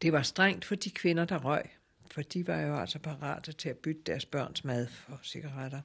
Det 0.01 0.13
var 0.13 0.21
strengt 0.21 0.65
for 0.65 0.75
de 0.75 0.89
kvinder, 0.89 1.25
der 1.25 1.37
røg, 1.37 1.63
for 2.11 2.21
de 2.21 2.47
var 2.47 2.61
jo 2.61 2.79
altså 2.79 2.99
parate 2.99 3.51
til 3.51 3.69
at 3.69 3.77
bytte 3.77 4.01
deres 4.05 4.25
børns 4.25 4.63
mad 4.63 4.87
for 4.87 5.19
cigaretter. 5.23 5.81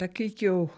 der 0.00 0.06
gik 0.06 0.42
jo 0.42 0.68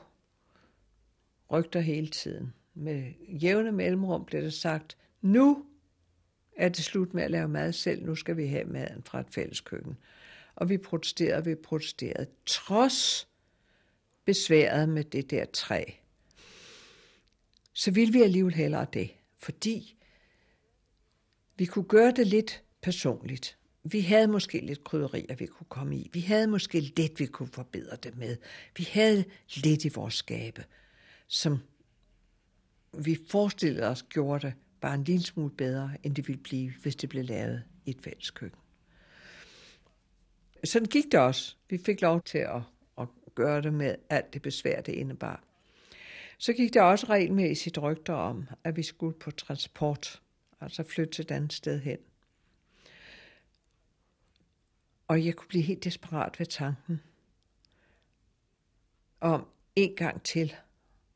rygter 1.50 1.80
hele 1.80 2.08
tiden. 2.08 2.54
Med 2.74 3.12
jævne 3.28 3.72
mellemrum 3.72 4.24
blev 4.24 4.42
det 4.42 4.54
sagt, 4.54 4.96
nu 5.22 5.64
er 6.56 6.68
det 6.68 6.84
slut 6.84 7.14
med 7.14 7.22
at 7.22 7.30
lave 7.30 7.48
mad 7.48 7.72
selv, 7.72 8.06
nu 8.06 8.14
skal 8.14 8.36
vi 8.36 8.46
have 8.46 8.64
maden 8.64 9.02
fra 9.02 9.20
et 9.20 9.26
fælles 9.30 9.60
køkken. 9.60 9.96
Og 10.54 10.68
vi 10.68 10.78
protesterede, 10.78 11.44
vi 11.44 11.54
protesterede, 11.54 12.26
trods 12.46 13.28
besværet 14.24 14.88
med 14.88 15.04
det 15.04 15.30
der 15.30 15.44
træ. 15.44 15.84
Så 17.72 17.90
ville 17.90 18.12
vi 18.12 18.22
alligevel 18.22 18.54
hellere 18.54 18.86
det, 18.92 19.10
fordi 19.38 19.96
vi 21.56 21.64
kunne 21.64 21.84
gøre 21.84 22.12
det 22.12 22.26
lidt 22.26 22.62
personligt. 22.82 23.58
Vi 23.84 24.00
havde 24.00 24.26
måske 24.26 24.60
lidt 24.60 24.84
krydderier, 24.84 25.34
vi 25.34 25.46
kunne 25.46 25.66
komme 25.68 25.96
i. 25.96 26.10
Vi 26.12 26.20
havde 26.20 26.46
måske 26.46 26.80
lidt, 26.80 27.20
vi 27.20 27.26
kunne 27.26 27.48
forbedre 27.48 27.96
det 27.96 28.16
med. 28.16 28.36
Vi 28.76 28.88
havde 28.92 29.24
lidt 29.54 29.84
i 29.84 29.88
vores 29.88 30.14
skabe, 30.14 30.64
som 31.26 31.58
vi 32.92 33.18
forestillede 33.28 33.86
os 33.86 34.02
gjorde 34.02 34.46
det 34.46 34.54
bare 34.80 34.94
en 34.94 35.04
lille 35.04 35.24
smule 35.24 35.50
bedre, 35.50 35.90
end 36.02 36.14
det 36.14 36.28
ville 36.28 36.42
blive, 36.42 36.72
hvis 36.82 36.96
det 36.96 37.08
blev 37.08 37.24
lavet 37.24 37.64
i 37.86 37.90
et 37.90 38.02
fælles 38.02 38.30
køkken. 38.30 38.60
Sådan 40.64 40.88
gik 40.88 41.04
det 41.04 41.20
også. 41.20 41.56
Vi 41.70 41.78
fik 41.78 42.00
lov 42.00 42.22
til 42.22 42.38
at, 42.38 42.62
at 42.98 43.08
gøre 43.34 43.62
det 43.62 43.74
med 43.74 43.94
alt 44.10 44.34
det 44.34 44.42
besvær, 44.42 44.80
det 44.80 44.92
indebar. 44.92 45.47
Så 46.38 46.52
gik 46.52 46.74
der 46.74 46.82
også 46.82 47.06
regelmæssigt 47.06 47.78
rygter 47.78 48.14
om, 48.14 48.48
at 48.64 48.76
vi 48.76 48.82
skulle 48.82 49.18
på 49.18 49.30
transport, 49.30 50.22
altså 50.60 50.82
flytte 50.82 51.12
til 51.12 51.22
et 51.22 51.30
andet 51.30 51.52
sted 51.52 51.80
hen. 51.80 51.98
Og 55.08 55.24
jeg 55.24 55.34
kunne 55.34 55.48
blive 55.48 55.62
helt 55.62 55.84
desperat 55.84 56.38
ved 56.38 56.46
tanken 56.46 57.00
om 59.20 59.46
en 59.76 59.96
gang 59.96 60.22
til 60.22 60.54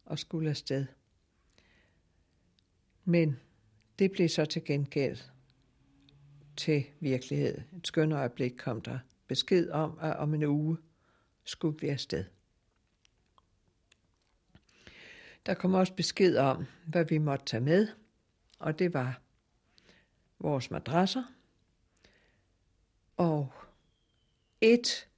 at 0.06 0.18
skulle 0.18 0.50
afsted. 0.50 0.86
Men 3.04 3.40
det 3.98 4.12
blev 4.12 4.28
så 4.28 4.44
til 4.44 4.64
gengæld 4.64 5.18
til 6.56 6.84
virkelighed. 7.00 7.60
Et 7.76 7.86
skønt 7.86 8.12
øjeblik 8.12 8.52
kom 8.58 8.80
der 8.80 8.98
besked 9.26 9.70
om, 9.70 9.98
at 10.00 10.16
om 10.16 10.34
en 10.34 10.42
uge 10.42 10.76
skulle 11.44 11.78
vi 11.80 11.88
afsted. 11.88 12.24
Der 15.46 15.54
kom 15.54 15.74
også 15.74 15.94
besked 15.94 16.36
om, 16.36 16.66
hvad 16.86 17.04
vi 17.04 17.18
måtte 17.18 17.44
tage 17.44 17.60
med, 17.60 17.88
og 18.58 18.78
det 18.78 18.94
var 18.94 19.20
vores 20.38 20.70
madrasser 20.70 21.24
og 23.16 23.52
et 24.60 25.08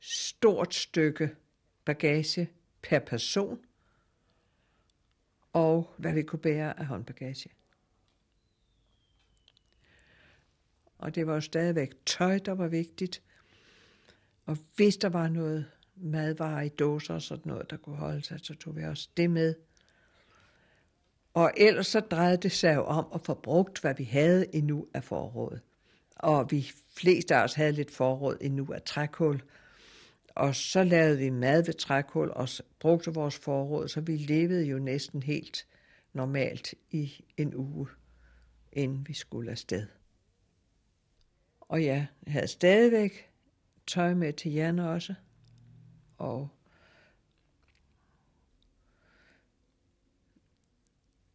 stort 0.00 0.74
stykke 0.74 1.36
bagage 1.84 2.50
per 2.82 2.98
person, 2.98 3.64
og 5.52 5.94
hvad 5.96 6.14
vi 6.14 6.22
kunne 6.22 6.38
bære 6.38 6.78
af 6.78 6.86
håndbagage. 6.86 7.50
Og 10.98 11.14
det 11.14 11.26
var 11.26 11.34
jo 11.34 11.40
stadigvæk 11.40 11.92
tøj, 12.06 12.38
der 12.38 12.52
var 12.52 12.68
vigtigt. 12.68 13.22
Og 14.46 14.58
hvis 14.76 14.96
der 14.96 15.08
var 15.08 15.28
noget 15.28 15.70
madvarer 15.96 16.62
i 16.62 16.68
dåser 16.68 17.14
og 17.14 17.22
sådan 17.22 17.52
noget, 17.52 17.70
der 17.70 17.76
kunne 17.76 17.96
holde 17.96 18.22
sig, 18.22 18.40
så 18.42 18.54
tog 18.54 18.76
vi 18.76 18.84
også 18.84 19.08
det 19.16 19.30
med. 19.30 19.54
Og 21.34 21.52
ellers 21.56 21.86
så 21.86 22.00
drejede 22.00 22.36
det 22.36 22.52
sig 22.52 22.74
jo 22.74 22.84
om 22.84 23.06
at 23.14 23.20
få 23.20 23.34
brugt, 23.34 23.80
hvad 23.80 23.94
vi 23.94 24.04
havde 24.04 24.54
endnu 24.56 24.86
af 24.94 25.04
forråd. 25.04 25.58
Og 26.16 26.50
vi 26.50 26.70
fleste 26.96 27.34
af 27.34 27.44
os 27.44 27.54
havde 27.54 27.72
lidt 27.72 27.90
forråd 27.90 28.36
endnu 28.40 28.72
af 28.72 28.82
trækul. 28.82 29.42
Og 30.28 30.54
så 30.54 30.84
lavede 30.84 31.18
vi 31.18 31.30
mad 31.30 31.64
ved 31.64 31.74
trækul 31.74 32.30
og 32.30 32.48
brugte 32.80 33.14
vores 33.14 33.38
forråd, 33.38 33.88
så 33.88 34.00
vi 34.00 34.16
levede 34.16 34.64
jo 34.64 34.78
næsten 34.78 35.22
helt 35.22 35.66
normalt 36.12 36.74
i 36.90 37.24
en 37.36 37.54
uge, 37.54 37.86
inden 38.72 39.08
vi 39.08 39.14
skulle 39.14 39.50
afsted. 39.50 39.86
Og 41.60 41.84
jeg 41.84 42.06
havde 42.26 42.48
stadigvæk 42.48 43.30
tøj 43.86 44.14
med 44.14 44.32
til 44.32 44.52
Jan 44.52 44.78
også. 44.78 45.14
Og 46.18 46.48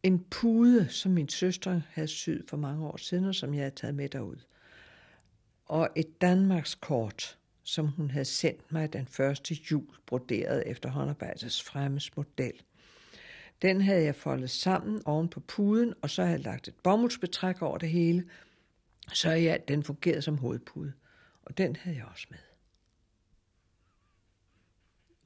en 0.08 0.24
pude, 0.30 0.88
som 0.88 1.12
min 1.12 1.28
søster 1.28 1.80
havde 1.90 2.08
syet 2.08 2.44
for 2.48 2.56
mange 2.56 2.86
år 2.86 2.96
siden, 2.96 3.24
og 3.24 3.34
som 3.34 3.54
jeg 3.54 3.62
havde 3.62 3.74
taget 3.74 3.94
med 3.94 4.08
derud. 4.08 4.36
Og 5.66 5.88
et 5.96 6.20
Danmarks 6.20 6.74
kort, 6.74 7.38
som 7.62 7.88
hun 7.88 8.10
havde 8.10 8.24
sendt 8.24 8.72
mig 8.72 8.92
den 8.92 9.06
første 9.06 9.54
jul, 9.70 9.96
broderet 10.06 10.62
efter 10.66 10.90
håndarbejdets 10.90 11.62
fremmes 11.62 12.16
model. 12.16 12.52
Den 13.62 13.80
havde 13.80 14.04
jeg 14.04 14.14
foldet 14.14 14.50
sammen 14.50 15.02
oven 15.04 15.28
på 15.28 15.40
puden, 15.40 15.94
og 16.02 16.10
så 16.10 16.22
havde 16.22 16.36
jeg 16.36 16.44
lagt 16.44 16.68
et 16.68 16.74
bomuldsbetræk 16.82 17.62
over 17.62 17.78
det 17.78 17.88
hele, 17.88 18.28
så 19.12 19.30
ja, 19.30 19.56
den 19.68 19.82
fungerede 19.82 20.22
som 20.22 20.38
hovedpude. 20.38 20.92
Og 21.42 21.58
den 21.58 21.76
havde 21.76 21.96
jeg 21.96 22.06
også 22.06 22.26
med. 22.30 22.38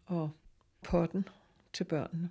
Og 0.06 0.30
potten 0.82 1.28
til 1.72 1.84
børnene. 1.84 2.30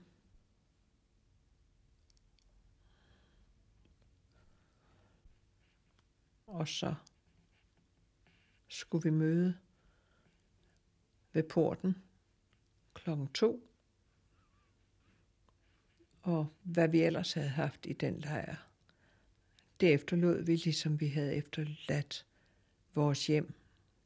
Og 6.51 6.67
så 6.67 6.95
skulle 8.67 9.03
vi 9.03 9.09
møde 9.09 9.57
ved 11.33 11.43
porten 11.43 11.95
klokken 12.93 13.27
to. 13.27 13.67
Og 16.21 16.47
hvad 16.63 16.87
vi 16.87 17.01
ellers 17.01 17.33
havde 17.33 17.49
haft 17.49 17.85
i 17.85 17.93
den 17.93 18.19
lejr 18.19 18.71
det 19.81 19.93
efterlod 19.93 20.43
vi, 20.43 20.55
ligesom 20.55 20.99
vi 20.99 21.07
havde 21.07 21.35
efterladt 21.35 22.25
vores 22.93 23.27
hjem, 23.27 23.53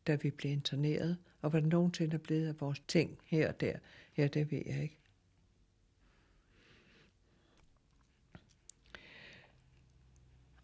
da 0.07 0.15
vi 0.15 0.31
blev 0.31 0.51
interneret. 0.51 1.17
Og 1.41 1.49
hvad 1.49 1.61
der 1.61 1.67
nogensinde 1.67 2.13
er 2.13 2.17
blevet 2.17 2.47
af 2.47 2.61
vores 2.61 2.79
ting 2.87 3.19
her 3.25 3.47
og 3.47 3.61
der, 3.61 3.79
ja, 4.17 4.27
det 4.27 4.51
ved 4.51 4.61
jeg 4.65 4.83
ikke. 4.83 4.97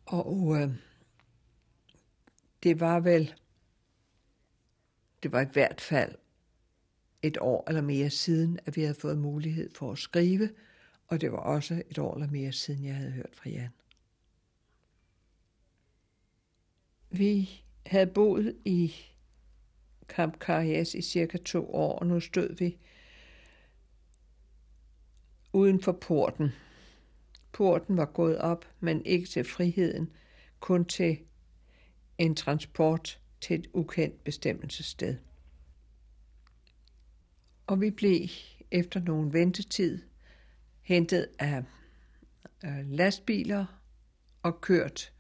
Og 0.06 0.62
øh, 0.62 0.70
det 2.64 2.80
var 2.80 3.00
vel, 3.00 3.34
det 5.24 5.32
var 5.32 5.42
i 5.42 5.50
hvert 5.54 5.82
fald 5.82 6.16
et 7.22 7.38
år 7.42 7.64
eller 7.68 7.82
mere 7.82 8.10
siden, 8.10 8.60
at 8.66 8.76
vi 8.76 8.82
havde 8.82 8.96
fået 8.96 9.18
mulighed 9.18 9.70
for 9.76 9.92
at 9.92 9.98
skrive, 9.98 10.50
og 11.08 11.22
det 11.22 11.32
var 11.32 11.38
også 11.38 11.84
et 11.90 11.98
år 11.98 12.14
eller 12.14 12.28
mere 12.30 12.52
siden, 12.52 12.86
jeg 12.86 12.96
havde 12.96 13.12
hørt 13.12 13.36
fra 13.36 13.50
Jan. 13.50 13.70
Vi 17.10 17.64
havde 17.86 18.08
boet 18.08 18.58
i 18.66 18.96
Camp 20.08 20.38
Carias 20.38 20.94
i 20.94 21.02
cirka 21.02 21.38
to 21.38 21.74
år, 21.74 22.00
og 22.00 22.08
nu 22.08 22.20
stod 22.20 22.56
vi 22.56 22.78
uden 25.54 25.82
for 25.82 25.92
porten. 25.92 26.50
Porten 27.52 27.98
var 27.98 28.06
gået 28.06 28.38
op, 28.38 28.66
men 28.80 29.06
ikke 29.06 29.28
til 29.28 29.44
friheden, 29.44 30.14
kun 30.60 30.86
til 30.86 31.20
en 32.22 32.36
transport 32.36 33.20
til 33.42 33.60
et 33.60 33.68
ukendt 33.74 34.24
bestemmelsessted. 34.24 35.18
Og 37.68 37.82
vi 37.82 37.92
blev 37.92 38.28
efter 38.72 39.00
nogen 39.00 39.34
ventetid 39.34 40.02
hentet 40.82 41.28
af 41.40 41.64
lastbiler 42.84 43.66
og 44.44 44.62
kørt 44.62 45.14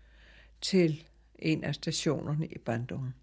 til 0.62 1.08
en 1.40 1.64
af 1.64 1.76
stationerne 1.76 2.48
i 2.48 2.58
Bandung. 2.58 3.16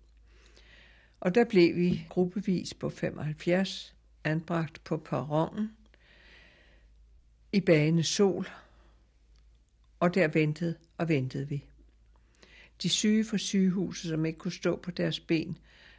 Og 1.21 1.35
der 1.35 1.45
blev 1.45 1.77
vi 1.77 2.07
gruppevis 2.09 2.75
på 2.75 2.91
75 2.91 3.97
anbragt 4.25 4.85
på 4.85 4.97
perronen 4.97 5.77
i 7.53 7.61
bane 7.61 8.03
sol, 8.03 8.49
og 10.01 10.15
der 10.15 10.29
ventede 10.29 10.79
og 10.99 11.09
ventede 11.09 11.49
vi. 11.49 11.65
De 12.83 12.89
syge 12.89 13.25
fra 13.25 13.39
sygehuset, 13.39 14.09
som 14.09 14.27
ikke 14.27 14.39
kunne 14.39 14.53
stå 14.53 14.77
på 14.77 14.91
deres 14.91 15.21
ben, 15.21 15.59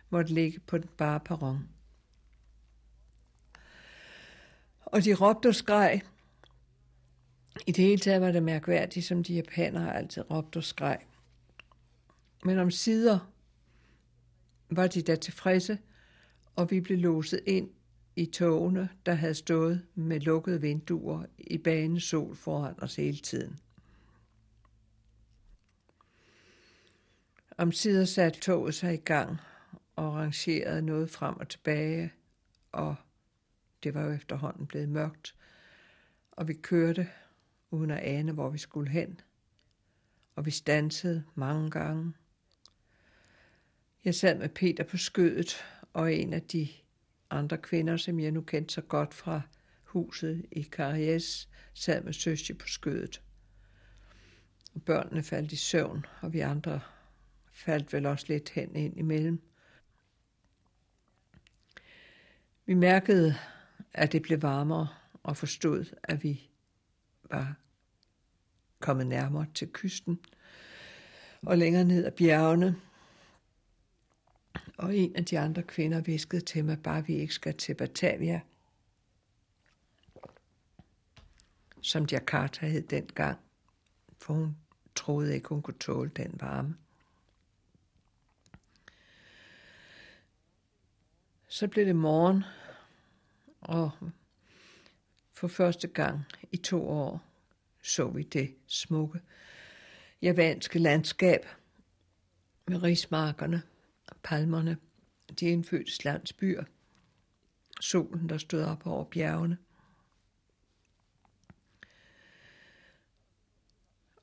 måtte 0.10 0.34
ligge 0.34 0.60
på 0.60 0.78
den 0.78 0.90
bare 0.98 1.20
perron. 1.20 1.70
Og 4.82 5.06
de 5.06 5.14
råbte 5.14 5.48
og 5.48 5.56
skreg. 5.56 6.02
I 7.68 7.72
det 7.72 7.84
hele 7.84 8.02
taget 8.02 8.22
var 8.22 8.32
det 8.32 8.44
mærkværdigt, 8.44 9.06
som 9.06 9.24
de 9.24 9.34
japanere 9.34 9.96
altid 9.98 10.32
råbte 10.32 10.58
og 10.58 10.64
skreg. 10.64 11.00
Men 12.46 12.60
om 12.60 12.72
sider 12.72 13.32
var 14.70 14.88
de 14.88 15.02
da 15.02 15.16
tilfredse, 15.16 15.78
og 16.56 16.72
vi 16.72 16.82
blev 16.82 16.98
låset 16.98 17.40
ind 17.48 17.70
i 18.16 18.26
togene, 18.26 18.90
der 19.06 19.14
havde 19.14 19.34
stået 19.34 19.86
med 19.96 20.20
lukkede 20.20 20.62
vinduer 20.62 21.26
i 21.38 21.58
banen 21.58 22.00
sol 22.00 22.36
foran 22.36 22.76
os 22.78 22.96
hele 22.96 23.18
tiden. 23.18 23.60
Om 27.60 27.72
sider 27.72 28.06
satte 28.06 28.40
toget 28.40 28.76
sig 28.76 28.94
i 28.94 28.98
gang 28.98 29.38
og 29.96 30.14
rangerede 30.14 30.82
noget 30.82 31.10
frem 31.10 31.38
og 31.38 31.50
tilbage, 31.50 32.14
og 32.72 32.96
det 33.84 33.94
var 33.94 34.04
jo 34.04 34.12
efterhånden 34.12 34.68
blevet 34.68 34.90
mørkt, 34.90 35.36
og 36.32 36.48
vi 36.48 36.54
kørte 36.54 37.10
uden 37.72 37.92
at 37.92 38.00
ane, 38.00 38.32
hvor 38.32 38.50
vi 38.50 38.58
skulle 38.58 38.90
hen, 38.90 39.22
og 40.36 40.46
vi 40.46 40.52
stansede 40.52 41.24
mange 41.36 41.72
gange 41.72 42.14
jeg 44.06 44.16
sad 44.16 44.38
med 44.38 44.50
Peter 44.50 44.84
på 44.84 44.98
skødet, 44.98 45.66
og 45.94 46.14
en 46.14 46.34
af 46.34 46.42
de 46.42 46.68
andre 47.30 47.58
kvinder, 47.58 47.98
som 47.98 48.20
jeg 48.20 48.32
nu 48.32 48.42
kendte 48.42 48.74
så 48.74 48.82
godt 48.82 49.14
fra 49.14 49.42
huset 49.84 50.46
i 50.52 50.62
Karies, 50.62 51.50
sad 51.74 52.04
med 52.04 52.14
søsje 52.14 52.56
på 52.56 52.68
skødet. 52.68 53.22
Og 54.76 54.82
børnene 54.82 55.24
faldt 55.24 55.52
i 55.52 55.56
søvn, 55.56 56.06
og 56.22 56.34
vi 56.34 56.40
andre 56.40 56.82
faldt 57.60 57.94
vel 57.94 58.06
også 58.06 58.26
lidt 58.28 58.50
hen 58.50 58.76
ind 58.76 58.98
imellem. 58.98 59.42
Vi 62.66 62.74
mærkede, 62.74 63.36
at 63.94 64.12
det 64.12 64.22
blev 64.22 64.42
varmere, 64.42 64.88
og 65.24 65.38
forstod, 65.38 65.96
at 66.04 66.24
vi 66.24 66.50
var 67.24 67.56
kommet 68.80 69.08
nærmere 69.08 69.46
til 69.54 69.70
kysten 69.74 70.20
og 71.42 71.58
længere 71.58 71.86
ned 71.86 72.06
ad 72.06 72.12
bjergene, 72.12 72.76
og 74.78 74.98
en 74.98 75.16
af 75.16 75.26
de 75.26 75.40
andre 75.40 75.64
kvinder 75.64 76.02
viskede 76.02 76.42
til 76.42 76.66
mig, 76.66 76.84
bare 76.84 77.06
vi 77.06 77.16
ikke 77.16 77.34
skal 77.34 77.58
til 77.58 77.74
Batavia. 77.74 78.42
som 81.82 82.06
Jakarta 82.12 82.68
hed 82.68 82.82
dengang, 82.82 83.40
for 84.18 84.34
hun 84.34 84.58
troede 84.96 85.36
ikke, 85.36 85.50
hun 85.50 85.62
kunne 85.62 85.78
tåle 85.80 86.12
den 86.16 86.36
varme. 86.40 86.76
Så 91.52 91.68
blev 91.68 91.86
det 91.86 91.96
morgen, 91.96 92.44
og 93.62 93.92
for 95.32 95.48
første 95.48 95.88
gang 95.88 96.26
i 96.52 96.58
to 96.58 96.90
år 96.90 97.26
så 97.82 98.10
vi 98.10 98.24
det 98.24 98.56
smukke 98.68 99.20
javanske 100.22 100.80
landskab 100.80 101.46
med 102.68 102.84
rismarkerne 102.84 103.62
palmerne, 104.24 104.78
de 105.40 105.46
indfødtes 105.46 106.06
landsbyer, 106.06 106.64
solen, 107.82 108.30
der 108.30 108.38
stod 108.38 108.64
op 108.64 108.88
over 108.88 109.04
bjergene. 109.04 109.58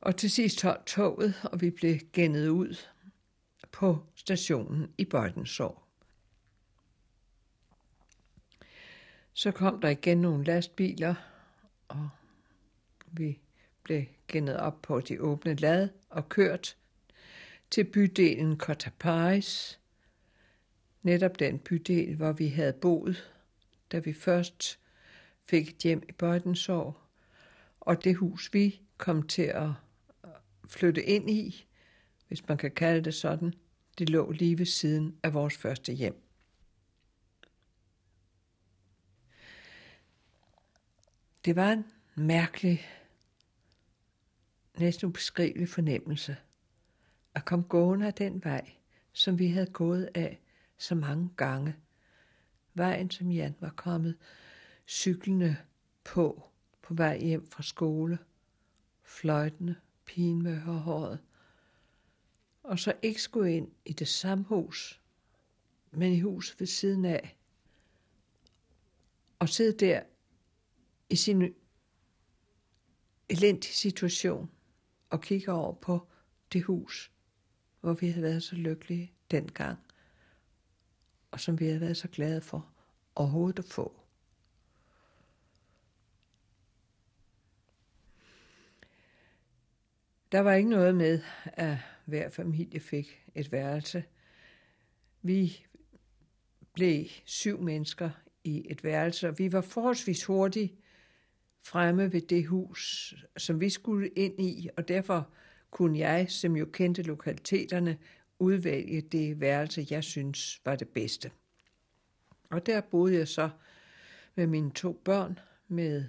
Og 0.00 0.16
til 0.16 0.30
sidst 0.30 0.62
holdt 0.62 0.86
toget, 0.86 1.34
og 1.44 1.60
vi 1.60 1.70
blev 1.70 1.98
gennet 2.12 2.48
ud 2.48 2.76
på 3.72 4.06
stationen 4.14 4.94
i 4.98 5.04
Bøjdensår. 5.04 5.85
Så 9.38 9.50
kom 9.50 9.80
der 9.80 9.88
igen 9.88 10.18
nogle 10.18 10.44
lastbiler, 10.44 11.14
og 11.88 12.08
vi 13.06 13.38
blev 13.82 14.04
gennet 14.28 14.56
op 14.56 14.82
på 14.82 15.00
de 15.00 15.20
åbne 15.20 15.54
lad 15.54 15.88
og 16.10 16.28
kørt 16.28 16.76
til 17.70 17.84
bydelen 17.84 18.56
Kotapais, 18.56 19.80
netop 21.02 21.38
den 21.38 21.58
bydel, 21.58 22.14
hvor 22.14 22.32
vi 22.32 22.48
havde 22.48 22.72
boet, 22.72 23.32
da 23.92 23.98
vi 23.98 24.12
først 24.12 24.78
fik 25.44 25.68
et 25.68 25.76
hjem 25.82 26.02
i 26.08 26.12
Bøjdensår, 26.12 27.08
og 27.80 28.04
det 28.04 28.16
hus, 28.16 28.54
vi 28.54 28.80
kom 28.96 29.22
til 29.22 29.42
at 29.42 29.70
øh, 30.24 30.30
flytte 30.68 31.02
ind 31.02 31.30
i, 31.30 31.66
hvis 32.28 32.48
man 32.48 32.58
kan 32.58 32.70
kalde 32.70 33.04
det 33.04 33.14
sådan, 33.14 33.54
det 33.98 34.10
lå 34.10 34.30
lige 34.30 34.58
ved 34.58 34.66
siden 34.66 35.16
af 35.22 35.34
vores 35.34 35.56
første 35.56 35.92
hjem. 35.92 36.25
Det 41.46 41.56
var 41.56 41.72
en 41.72 41.84
mærkelig, 42.14 42.86
næsten 44.78 45.06
ubeskrivelig 45.06 45.68
fornemmelse 45.68 46.36
at 47.34 47.44
komme 47.44 47.64
gående 47.68 48.06
af 48.06 48.14
den 48.14 48.44
vej, 48.44 48.70
som 49.12 49.38
vi 49.38 49.48
havde 49.48 49.66
gået 49.66 50.10
af 50.14 50.40
så 50.78 50.94
mange 50.94 51.30
gange. 51.36 51.76
Vejen, 52.74 53.10
som 53.10 53.30
Jan 53.30 53.54
var 53.60 53.70
kommet 53.70 54.16
cyklende 54.86 55.56
på, 56.04 56.42
på 56.82 56.94
vej 56.94 57.18
hjem 57.18 57.46
fra 57.46 57.62
skole, 57.62 58.18
fløjtende, 59.02 59.74
pigen 60.06 60.42
med 60.42 60.60
håret, 60.60 61.18
og 62.62 62.78
så 62.78 62.94
ikke 63.02 63.22
skulle 63.22 63.56
ind 63.56 63.72
i 63.84 63.92
det 63.92 64.08
samme 64.08 64.44
hus, 64.44 65.00
men 65.90 66.12
i 66.12 66.20
huset 66.20 66.60
ved 66.60 66.66
siden 66.66 67.04
af, 67.04 67.36
og 69.38 69.48
sidde 69.48 69.86
der 69.86 70.02
i 71.10 71.16
sin 71.16 71.54
elendige 73.28 73.72
situation 73.72 74.50
og 75.10 75.22
kigge 75.22 75.52
over 75.52 75.74
på 75.74 76.06
det 76.52 76.62
hus, 76.62 77.12
hvor 77.80 77.92
vi 77.92 78.08
havde 78.08 78.22
været 78.22 78.42
så 78.42 78.56
lykkelige 78.56 79.12
dengang, 79.30 79.78
og 81.30 81.40
som 81.40 81.60
vi 81.60 81.66
havde 81.66 81.80
været 81.80 81.96
så 81.96 82.08
glade 82.08 82.40
for 82.40 82.68
overhovedet 83.14 83.58
at 83.58 83.64
få. 83.64 84.00
Der 90.32 90.40
var 90.40 90.52
ikke 90.52 90.70
noget 90.70 90.94
med, 90.94 91.22
at 91.44 91.76
hver 92.04 92.28
familie 92.28 92.80
fik 92.80 93.24
et 93.34 93.52
værelse. 93.52 94.04
Vi 95.22 95.66
blev 96.72 97.06
syv 97.24 97.60
mennesker 97.60 98.10
i 98.44 98.66
et 98.70 98.84
værelse, 98.84 99.28
og 99.28 99.38
vi 99.38 99.52
var 99.52 99.60
forholdsvis 99.60 100.24
hurtige 100.24 100.78
fremme 101.66 102.12
ved 102.12 102.20
det 102.20 102.46
hus, 102.46 103.14
som 103.36 103.60
vi 103.60 103.70
skulle 103.70 104.08
ind 104.08 104.40
i, 104.40 104.68
og 104.76 104.88
derfor 104.88 105.28
kunne 105.70 105.98
jeg, 105.98 106.30
som 106.30 106.56
jo 106.56 106.64
kendte 106.64 107.02
lokaliteterne, 107.02 107.98
udvælge 108.38 109.00
det 109.00 109.40
værelse, 109.40 109.86
jeg 109.90 110.04
synes 110.04 110.60
var 110.64 110.76
det 110.76 110.88
bedste. 110.88 111.30
Og 112.50 112.66
der 112.66 112.80
boede 112.80 113.14
jeg 113.14 113.28
så 113.28 113.50
med 114.34 114.46
mine 114.46 114.70
to 114.70 115.00
børn, 115.04 115.38
med 115.68 116.04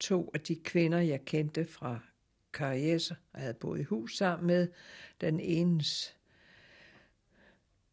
to 0.00 0.30
af 0.34 0.40
de 0.40 0.56
kvinder, 0.56 0.98
jeg 0.98 1.24
kendte 1.24 1.64
fra 1.64 1.98
Karriere, 2.52 3.16
og 3.32 3.40
havde 3.40 3.54
boet 3.54 3.80
i 3.80 3.82
hus 3.82 4.16
sammen 4.16 4.46
med. 4.46 4.68
Den 5.20 5.40
enes 5.40 6.16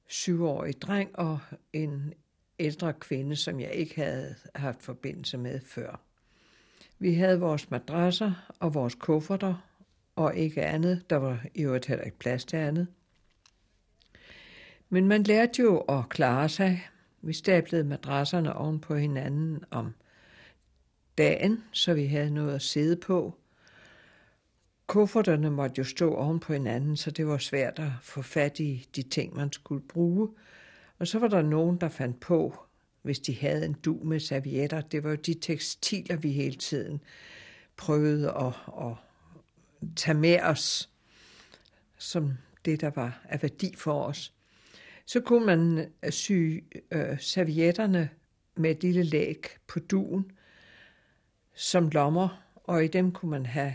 syvårige 0.08 0.74
dreng 0.74 1.20
og 1.20 1.40
en 1.74 2.14
ældre 2.60 2.94
kvinde, 2.94 3.36
som 3.36 3.60
jeg 3.60 3.72
ikke 3.74 3.96
havde 3.96 4.36
haft 4.56 4.84
forbindelse 4.84 5.38
med 5.38 5.60
før. 5.60 6.07
Vi 7.00 7.14
havde 7.14 7.40
vores 7.40 7.72
madrasser 7.72 8.54
og 8.60 8.74
vores 8.74 8.96
kufferter, 8.96 9.56
og 10.16 10.36
ikke 10.36 10.64
andet. 10.64 11.10
Der 11.10 11.16
var 11.16 11.46
i 11.56 11.62
øvrigt 11.62 11.86
heller 11.86 12.06
ikke 12.06 12.20
plads 12.20 12.46
til 12.46 12.58
andet. 12.58 12.88
Men 14.90 15.08
man 15.08 15.24
lærte 15.24 15.62
jo 15.62 15.78
at 15.78 16.10
klare 16.10 16.50
sig. 16.50 16.88
Vi 17.22 17.34
stablede 17.34 17.84
madrasserne 17.84 18.56
oven 18.56 18.80
på 18.80 18.96
hinanden 18.96 19.64
om 19.72 19.94
dagen, 21.18 21.64
så 21.72 21.94
vi 21.94 22.06
havde 22.06 22.32
noget 22.32 22.56
at 22.56 22.62
sidde 22.62 22.96
på. 22.96 23.38
Kufferterne 24.88 25.50
måtte 25.52 25.76
jo 25.78 25.84
stå 25.84 26.14
oven 26.14 26.40
på 26.40 26.54
hinanden, 26.54 26.98
så 26.98 27.12
det 27.12 27.28
var 27.28 27.38
svært 27.38 27.80
at 27.80 27.92
få 28.02 28.22
fat 28.22 28.60
i 28.60 28.88
de 28.96 29.02
ting, 29.02 29.36
man 29.36 29.52
skulle 29.52 29.88
bruge. 29.88 30.30
Og 31.00 31.08
så 31.08 31.20
var 31.20 31.28
der 31.28 31.42
nogen, 31.42 31.78
der 31.78 31.90
fandt 31.90 32.20
på, 32.20 32.67
hvis 33.08 33.20
de 33.20 33.36
havde 33.36 33.66
en 33.66 33.74
du 33.74 34.00
med 34.04 34.20
servietter. 34.20 34.82
Det 34.82 35.04
var 35.04 35.10
jo 35.10 35.16
de 35.16 35.34
tekstiler, 35.34 36.16
vi 36.16 36.32
hele 36.32 36.56
tiden 36.56 37.02
prøvede 37.78 38.30
at, 38.30 38.54
at 38.88 38.94
tage 39.96 40.18
med 40.18 40.40
os, 40.42 40.90
som 41.98 42.34
det, 42.66 42.82
der 42.82 42.90
var 42.90 43.22
af 43.30 43.42
værdi 43.42 43.76
for 43.76 44.04
os. 44.04 44.34
Så 45.06 45.20
kunne 45.20 45.46
man 45.46 45.92
øh, 46.04 46.12
sy 46.12 46.32
øh, 46.92 47.20
servietterne 47.20 48.10
med 48.56 48.72
et 48.72 48.84
lille 48.84 49.04
læg 49.04 49.46
på 49.68 49.80
duen 49.80 50.32
som 51.56 51.90
lommer, 51.90 52.44
og 52.56 52.84
i 52.84 52.88
dem 52.88 53.12
kunne 53.12 53.32
man 53.32 53.46
have 53.46 53.74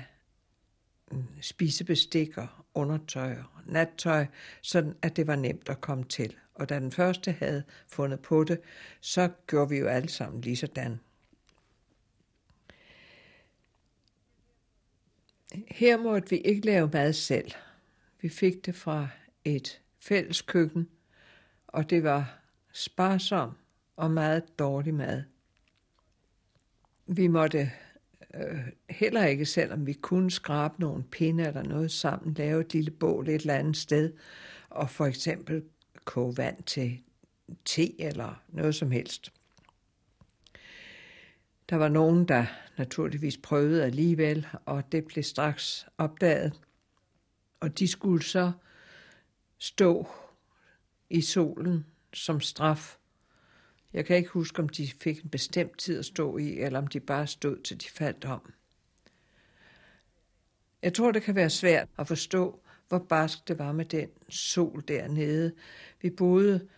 mm, 1.13 1.25
spisebestikker, 1.41 2.65
undertøj 2.75 3.33
og 3.33 3.61
nattøj, 3.67 4.27
sådan 4.63 4.95
at 5.03 5.17
det 5.17 5.27
var 5.27 5.37
nemt 5.37 5.69
at 5.69 5.81
komme 5.81 6.05
til. 6.05 6.37
Og 6.63 6.69
da 6.69 6.81
den 6.81 6.93
første 6.93 7.33
havde 7.33 7.63
fundet 7.87 8.21
på 8.21 8.45
det, 8.45 8.61
så 9.01 9.31
gjorde 9.47 9.69
vi 9.69 9.77
jo 9.77 9.87
alle 9.87 10.09
sammen 10.09 10.41
lige 10.41 10.57
sådan. 10.57 11.01
Her 15.69 15.97
måtte 15.97 16.31
vi 16.31 16.37
ikke 16.37 16.67
lave 16.67 16.91
mad 16.93 17.13
selv. 17.13 17.53
Vi 18.21 18.29
fik 18.29 18.67
det 18.67 18.75
fra 18.75 19.09
et 19.45 19.81
fælles 19.99 20.43
køkken, 20.43 20.89
og 21.67 21.91
det 21.91 22.03
var 22.03 22.39
sparsom 22.73 23.51
og 23.97 24.11
meget 24.11 24.59
dårlig 24.59 24.95
mad. 24.95 25.23
Vi 27.07 27.27
måtte 27.27 27.71
øh, 28.35 28.69
heller 28.91 29.25
ikke, 29.25 29.45
selvom 29.45 29.87
vi 29.87 29.93
kunne 29.93 30.31
skrabe 30.31 30.81
nogle 30.81 31.03
pinde 31.03 31.47
eller 31.47 31.63
noget 31.63 31.91
sammen, 31.91 32.35
lave 32.35 32.61
et 32.61 32.73
lille 32.75 32.91
bål 32.91 33.29
et 33.29 33.35
eller 33.35 33.55
andet 33.55 33.77
sted, 33.77 34.13
og 34.69 34.91
for 34.91 35.07
eksempel 35.07 35.63
koge 36.05 36.37
vand 36.37 36.63
til 36.63 37.01
te 37.65 38.01
eller 38.01 38.43
noget 38.49 38.75
som 38.75 38.91
helst. 38.91 39.33
Der 41.71 41.77
var 41.77 41.89
nogen, 41.89 42.29
der 42.29 42.47
naturligvis 42.79 43.37
prøvede 43.37 43.85
alligevel, 43.85 44.47
og 44.65 44.93
det 44.93 45.05
blev 45.05 45.23
straks 45.23 45.87
opdaget. 45.99 46.61
Og 47.61 47.79
de 47.79 47.89
skulle 47.89 48.23
så 48.25 48.53
stå 49.59 50.09
i 51.11 51.21
solen 51.21 51.87
som 52.13 52.41
straf. 52.41 52.97
Jeg 53.93 54.07
kan 54.07 54.17
ikke 54.17 54.31
huske, 54.31 54.63
om 54.63 54.69
de 54.69 54.89
fik 54.89 55.23
en 55.23 55.31
bestemt 55.31 55.79
tid 55.79 55.99
at 55.99 56.05
stå 56.05 56.37
i, 56.37 56.59
eller 56.59 56.79
om 56.79 56.87
de 56.87 57.01
bare 57.01 57.27
stod, 57.27 57.63
til 57.63 57.81
de 57.81 57.87
faldt 57.89 58.25
om. 58.25 58.53
Jeg 60.83 60.95
tror, 60.95 61.13
det 61.13 61.23
kan 61.23 61.35
være 61.35 61.51
svært 61.51 61.89
at 61.99 62.09
forstå, 62.09 62.62
hvor 62.93 62.99
barsk 62.99 63.49
det 63.49 63.59
var 63.59 63.73
med 63.73 63.85
den 63.85 64.09
sol 64.29 64.85
dernede. 64.89 65.55
Vi 66.01 66.11
boede 66.11 66.69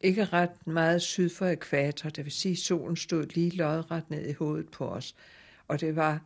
ikke 0.00 0.24
ret 0.24 0.66
meget 0.66 1.02
syd 1.02 1.30
for 1.30 1.46
ekvator, 1.46 2.10
det 2.10 2.24
vil 2.24 2.32
sige, 2.32 2.52
at 2.52 2.58
solen 2.58 2.96
stod 2.96 3.26
lige 3.26 3.56
lodret 3.56 4.10
ned 4.10 4.28
i 4.28 4.32
hovedet 4.32 4.70
på 4.70 4.88
os, 4.88 5.16
og 5.68 5.80
det 5.80 5.96
var 5.96 6.24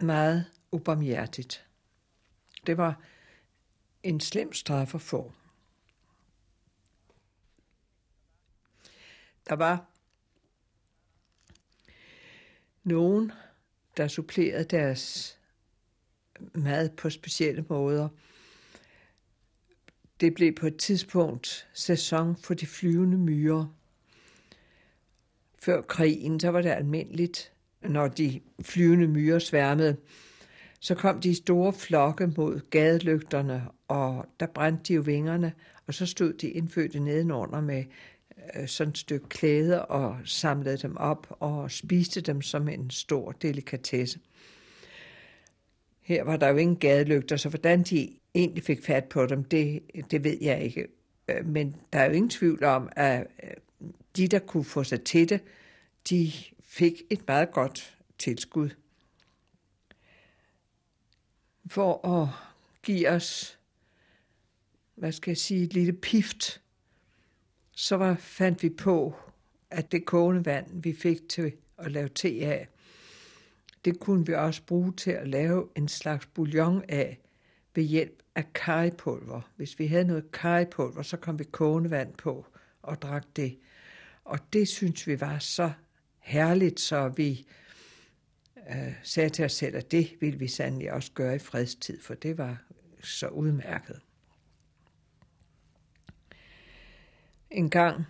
meget 0.00 0.46
ubarmhjertigt. 0.72 1.66
Det 2.66 2.76
var 2.76 3.00
en 4.02 4.20
slem 4.20 4.52
straf 4.52 4.94
at 4.94 5.00
få. 5.00 5.32
Der 9.48 9.54
var 9.54 9.86
nogen, 12.84 13.32
der 13.96 14.08
supplerede 14.08 14.64
deres 14.64 15.39
mad 16.54 16.88
på 16.88 17.10
specielle 17.10 17.64
måder. 17.68 18.08
Det 20.20 20.34
blev 20.34 20.54
på 20.54 20.66
et 20.66 20.76
tidspunkt 20.76 21.68
sæson 21.74 22.36
for 22.36 22.54
de 22.54 22.66
flyvende 22.66 23.18
myrer. 23.18 23.74
Før 25.58 25.82
krigen, 25.82 26.40
så 26.40 26.48
var 26.48 26.62
det 26.62 26.70
almindeligt, 26.70 27.52
når 27.82 28.08
de 28.08 28.40
flyvende 28.62 29.08
myrer 29.08 29.38
sværmede, 29.38 29.96
så 30.80 30.94
kom 30.94 31.20
de 31.20 31.34
store 31.34 31.72
flokke 31.72 32.26
mod 32.26 32.60
gadelygterne, 32.70 33.68
og 33.88 34.26
der 34.40 34.46
brændte 34.46 34.82
de 34.88 34.94
jo 34.94 35.00
vingerne, 35.00 35.52
og 35.86 35.94
så 35.94 36.06
stod 36.06 36.32
de 36.32 36.50
indfødte 36.50 37.00
nedenunder 37.00 37.60
med 37.60 37.84
øh, 38.56 38.68
sådan 38.68 38.90
et 38.90 38.98
stykke 38.98 39.28
klæde 39.28 39.86
og 39.86 40.18
samlede 40.24 40.76
dem 40.76 40.96
op 40.96 41.36
og 41.40 41.70
spiste 41.70 42.20
dem 42.20 42.42
som 42.42 42.68
en 42.68 42.90
stor 42.90 43.32
delikatesse. 43.32 44.18
Her 46.10 46.24
var 46.24 46.36
der 46.36 46.48
jo 46.48 46.56
ingen 46.56 46.76
gadelygter, 46.76 47.36
så 47.36 47.48
hvordan 47.48 47.82
de 47.82 48.18
egentlig 48.34 48.64
fik 48.64 48.84
fat 48.84 49.04
på 49.04 49.26
dem, 49.26 49.44
det, 49.44 49.82
det 50.10 50.24
ved 50.24 50.38
jeg 50.40 50.62
ikke. 50.62 50.88
Øh, 51.28 51.46
men 51.46 51.76
der 51.92 51.98
er 51.98 52.04
jo 52.04 52.12
ingen 52.12 52.30
tvivl 52.30 52.64
om, 52.64 52.88
at 52.96 53.26
øh, 53.42 53.50
de, 54.16 54.28
der 54.28 54.38
kunne 54.38 54.64
få 54.64 54.84
sig 54.84 55.04
til 55.04 55.28
det, 55.28 55.40
de 56.10 56.32
fik 56.64 57.02
et 57.10 57.26
meget 57.26 57.50
godt 57.50 57.98
tilskud. 58.18 58.70
For 61.66 62.06
at 62.22 62.28
give 62.82 63.08
os, 63.08 63.58
hvad 64.94 65.12
skal 65.12 65.30
jeg 65.30 65.38
sige, 65.38 65.64
et 65.64 65.74
lille 65.74 65.92
pift, 65.92 66.62
så 67.70 67.96
var, 67.96 68.14
fandt 68.14 68.62
vi 68.62 68.68
på, 68.68 69.14
at 69.70 69.92
det 69.92 70.04
kogende 70.04 70.44
vand, 70.44 70.82
vi 70.82 70.92
fik 70.92 71.28
til 71.28 71.52
at 71.78 71.92
lave 71.92 72.08
te 72.08 72.28
af, 72.28 72.68
det 73.84 74.00
kunne 74.00 74.26
vi 74.26 74.34
også 74.34 74.62
bruge 74.66 74.92
til 74.92 75.10
at 75.10 75.28
lave 75.28 75.68
en 75.76 75.88
slags 75.88 76.26
bouillon 76.26 76.84
af 76.88 77.20
ved 77.74 77.84
hjælp 77.84 78.22
af 78.34 78.52
karipulver. 78.52 79.40
Hvis 79.56 79.78
vi 79.78 79.86
havde 79.86 80.04
noget 80.04 80.32
karipulver, 80.32 81.02
så 81.02 81.16
kom 81.16 81.38
vi 81.38 81.44
kogende 81.44 81.90
vand 81.90 82.14
på 82.14 82.46
og 82.82 83.02
drak 83.02 83.24
det. 83.36 83.58
Og 84.24 84.38
det 84.52 84.68
synes 84.68 85.06
vi 85.06 85.20
var 85.20 85.38
så 85.38 85.72
herligt, 86.18 86.80
så 86.80 87.08
vi 87.08 87.46
øh, 88.70 88.92
sagde 89.02 89.30
til 89.30 89.44
os 89.44 89.52
selv, 89.52 89.76
at 89.76 89.90
det 89.90 90.16
ville 90.20 90.38
vi 90.38 90.48
sandelig 90.48 90.92
også 90.92 91.12
gøre 91.12 91.36
i 91.36 91.38
fredstid, 91.38 92.00
for 92.00 92.14
det 92.14 92.38
var 92.38 92.62
så 93.02 93.28
udmærket. 93.28 94.00
En 97.50 97.70
gang 97.70 98.04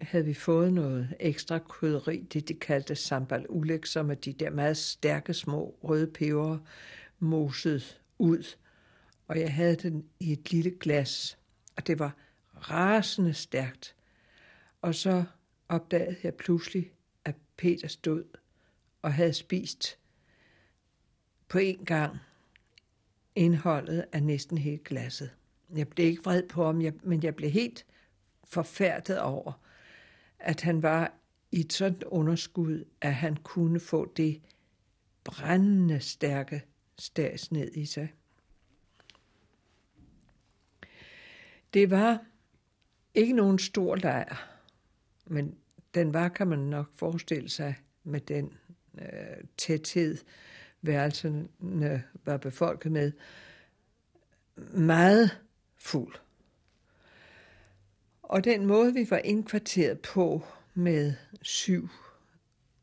havde 0.00 0.24
vi 0.24 0.34
fået 0.34 0.72
noget 0.72 1.14
ekstra 1.20 1.58
krydderi, 1.58 2.20
det 2.32 2.48
de 2.48 2.54
kaldte 2.54 2.94
sambal 2.94 3.46
ulek, 3.48 3.86
som 3.86 4.10
er 4.10 4.14
de 4.14 4.32
der 4.32 4.50
meget 4.50 4.76
stærke 4.76 5.34
små 5.34 5.78
røde 5.82 6.06
peber 6.06 6.58
moset 7.18 8.00
ud. 8.18 8.56
Og 9.28 9.40
jeg 9.40 9.54
havde 9.54 9.76
den 9.76 10.08
i 10.20 10.32
et 10.32 10.52
lille 10.52 10.70
glas, 10.70 11.38
og 11.76 11.86
det 11.86 11.98
var 11.98 12.16
rasende 12.70 13.34
stærkt. 13.34 13.96
Og 14.82 14.94
så 14.94 15.24
opdagede 15.68 16.16
jeg 16.22 16.34
pludselig, 16.34 16.92
at 17.24 17.34
Peter 17.56 17.88
stod 17.88 18.24
og 19.02 19.14
havde 19.14 19.32
spist 19.32 19.98
på 21.48 21.58
en 21.58 21.84
gang 21.84 22.16
indholdet 23.34 24.04
af 24.12 24.22
næsten 24.22 24.58
hele 24.58 24.80
glasset. 24.84 25.30
Jeg 25.76 25.88
blev 25.88 26.06
ikke 26.06 26.24
vred 26.24 26.42
på 26.42 26.64
ham, 26.64 26.82
men 27.02 27.22
jeg 27.22 27.36
blev 27.36 27.50
helt 27.50 27.86
forfærdet 28.44 29.20
over, 29.20 29.52
at 30.38 30.60
han 30.60 30.82
var 30.82 31.12
i 31.52 31.60
et 31.60 31.72
sådan 31.72 32.02
underskud, 32.06 32.84
at 33.00 33.14
han 33.14 33.36
kunne 33.36 33.80
få 33.80 34.12
det 34.16 34.40
brændende 35.24 36.00
stærke 36.00 36.64
stas 36.98 37.52
ned 37.52 37.72
i 37.72 37.86
sig. 37.86 38.12
Det 41.74 41.90
var 41.90 42.24
ikke 43.14 43.32
nogen 43.32 43.58
stor 43.58 43.96
lejr, 43.96 44.58
men 45.26 45.54
den 45.94 46.12
var, 46.12 46.28
kan 46.28 46.46
man 46.46 46.58
nok 46.58 46.90
forestille 46.94 47.48
sig, 47.48 47.74
med 48.04 48.20
den 48.20 48.52
øh, 48.98 49.44
tæthed, 49.56 50.18
værelserne 50.82 52.04
var 52.24 52.36
befolket 52.36 52.92
med, 52.92 53.12
meget 54.72 55.40
fuld. 55.76 56.14
Og 58.28 58.44
den 58.44 58.66
måde, 58.66 58.94
vi 58.94 59.06
var 59.10 59.18
indkvarteret 59.18 60.00
på 60.00 60.42
med 60.74 61.14
syv, 61.42 61.88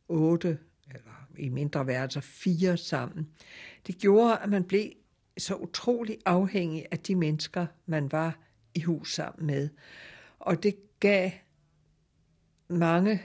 otte, 0.08 0.60
eller 0.88 1.28
i 1.38 1.50
mindre 1.50 1.88
værelser 1.88 2.22
fire 2.22 2.78
sammen, 2.78 3.30
det 3.88 3.98
gjorde, 3.98 4.38
at 4.38 4.50
man 4.50 4.64
blev 4.64 4.92
så 5.38 5.56
utrolig 5.56 6.18
afhængig 6.26 6.86
af 6.92 7.00
de 7.00 7.16
mennesker, 7.16 7.66
man 7.86 8.12
var 8.12 8.38
i 8.74 8.82
hus 8.82 9.14
sammen 9.14 9.48
med. 9.48 9.70
Og 10.40 10.64
det 10.64 10.76
gav 11.00 11.32
mange 12.68 13.22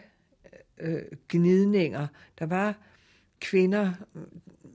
øh, 0.81 1.03
gnidninger. 1.29 2.07
Der 2.39 2.47
var 2.47 2.79
kvinder 3.41 3.93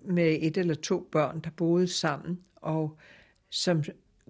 med 0.06 0.38
et 0.42 0.58
eller 0.58 0.76
to 0.76 1.10
børn, 1.12 1.40
der 1.40 1.50
boede 1.50 1.88
sammen, 1.88 2.44
og 2.56 2.98
som 3.50 3.84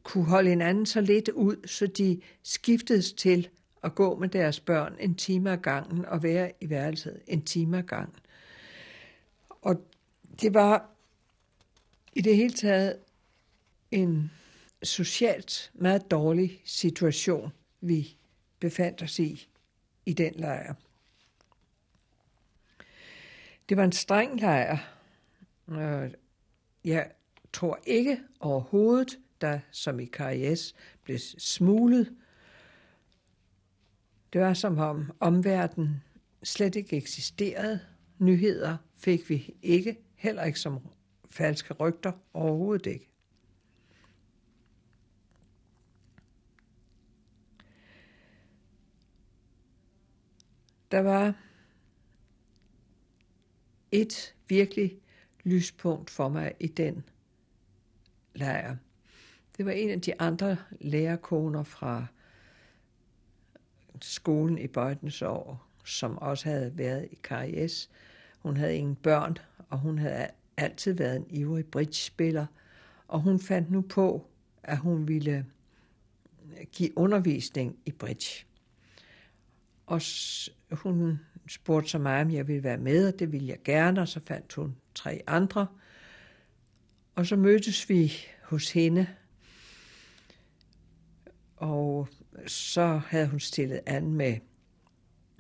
kunne 0.06 0.26
holde 0.26 0.50
hinanden 0.50 0.86
så 0.86 1.02
lidt 1.02 1.30
ud, 1.30 1.68
så 1.68 1.88
de 1.88 2.22
skiftedes 2.44 3.14
til 3.14 3.50
at 3.84 3.96
gå 3.96 4.16
med 4.16 4.30
deres 4.30 4.60
børn 4.60 4.96
en 5.00 5.16
time 5.16 5.52
ad 5.52 5.58
gangen 5.58 6.06
og 6.06 6.24
være 6.24 6.52
i 6.62 6.70
værelset 6.70 7.22
en 7.28 7.42
time 7.42 7.78
ad 7.78 7.84
gangen. 7.84 8.20
Og 9.50 9.86
det 10.42 10.54
var 10.54 10.90
i 12.14 12.22
det 12.22 12.36
hele 12.36 12.54
taget 12.54 13.00
en 13.92 14.32
socialt 14.84 15.72
meget 15.74 16.12
dårlig 16.12 16.62
situation, 16.66 17.52
vi 17.82 18.18
befandt 18.60 19.02
os 19.02 19.20
i 19.20 19.48
i 20.06 20.14
den 20.14 20.34
lejr. 20.34 20.74
Det 23.70 23.78
var 23.78 23.84
en 23.84 23.92
streng 23.92 24.40
lejr. 24.40 24.78
Jeg 26.84 27.12
tror 27.54 27.80
ikke 27.86 28.20
overhovedet, 28.40 29.20
der 29.46 29.60
som 29.72 30.00
i 30.00 30.06
Karies 30.06 30.76
blev 31.04 31.18
smuglet. 31.38 32.16
Det 34.34 34.42
var 34.42 34.54
som 34.54 34.78
om 34.78 35.12
omverdenen 35.20 36.04
slet 36.44 36.76
ikke 36.76 36.98
eksisterede. 36.98 37.80
Nyheder 38.20 38.78
fik 38.96 39.30
vi 39.30 39.56
ikke, 39.62 39.98
heller 40.16 40.44
ikke 40.44 40.60
som 40.60 40.80
falske 41.30 41.74
rygter, 41.74 42.12
overhovedet 42.34 42.86
ikke. 42.86 43.10
Der 50.92 51.00
var 51.00 51.34
et 53.92 54.36
virkelig 54.48 55.00
lyspunkt 55.44 56.10
for 56.10 56.30
mig 56.30 56.54
i 56.60 56.68
den 56.68 57.04
lejr. 58.36 58.78
Det 59.58 59.66
var 59.66 59.72
en 59.72 59.90
af 59.90 60.02
de 60.02 60.22
andre 60.22 60.58
lærerkoner 60.82 61.64
fra 61.64 62.06
skolen 64.02 64.58
i 64.58 64.68
år, 65.26 65.68
som 65.86 66.18
også 66.18 66.50
havde 66.50 66.78
været 66.78 67.08
i 67.12 67.18
KIS. 67.24 67.90
Hun 68.40 68.58
havde 68.58 68.76
ingen 68.76 68.96
børn, 68.96 69.38
og 69.70 69.80
hun 69.80 69.98
havde 69.98 70.28
altid 70.58 70.94
været 70.94 71.16
en 71.16 71.26
ivrig 71.30 71.66
bridge-spiller, 71.66 72.46
og 73.08 73.22
hun 73.22 73.40
fandt 73.40 73.72
nu 73.72 73.82
på, 73.82 74.28
at 74.64 74.78
hun 74.78 75.08
ville 75.08 75.46
give 76.72 76.98
undervisning 76.98 77.78
i 77.86 77.92
bridge. 77.92 78.46
Og 79.86 80.02
hun 80.72 81.20
spurgte 81.48 81.90
så 81.90 81.98
mig, 81.98 82.22
om 82.22 82.32
jeg 82.32 82.48
ville 82.48 82.64
være 82.64 82.78
med, 82.78 83.08
og 83.14 83.20
det 83.20 83.32
ville 83.32 83.48
jeg 83.48 83.60
gerne, 83.64 84.02
og 84.02 84.08
så 84.08 84.20
fandt 84.26 84.54
hun 84.54 84.76
tre 84.96 85.24
andre. 85.28 85.68
Og 87.16 87.26
så 87.26 87.36
mødtes 87.36 87.90
vi 87.90 88.14
hos 88.44 88.72
hende, 88.72 89.08
og 91.56 92.08
så 92.48 93.02
havde 93.08 93.28
hun 93.28 93.40
stillet 93.40 93.82
an 93.86 94.14
med 94.14 94.38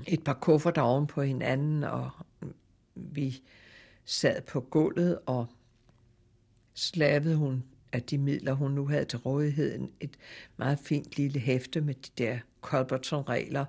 et 0.07 0.24
par 0.24 0.34
kufferter 0.34 0.82
oven 0.82 1.07
på 1.07 1.22
hinanden, 1.22 1.84
og 1.84 2.09
vi 2.95 3.43
sad 4.05 4.41
på 4.41 4.61
gulvet, 4.61 5.20
og 5.26 5.47
slavede 6.74 7.36
hun 7.36 7.63
af 7.93 8.03
de 8.03 8.18
midler, 8.18 8.53
hun 8.53 8.72
nu 8.72 8.88
havde 8.88 9.05
til 9.05 9.20
rådighed, 9.20 9.88
et 9.99 10.18
meget 10.57 10.80
fint 10.80 11.18
lille 11.18 11.39
hæfte 11.39 11.82
med 11.82 11.93
de 11.93 12.09
der 12.18 12.39
Colbertson-regler, 12.61 13.66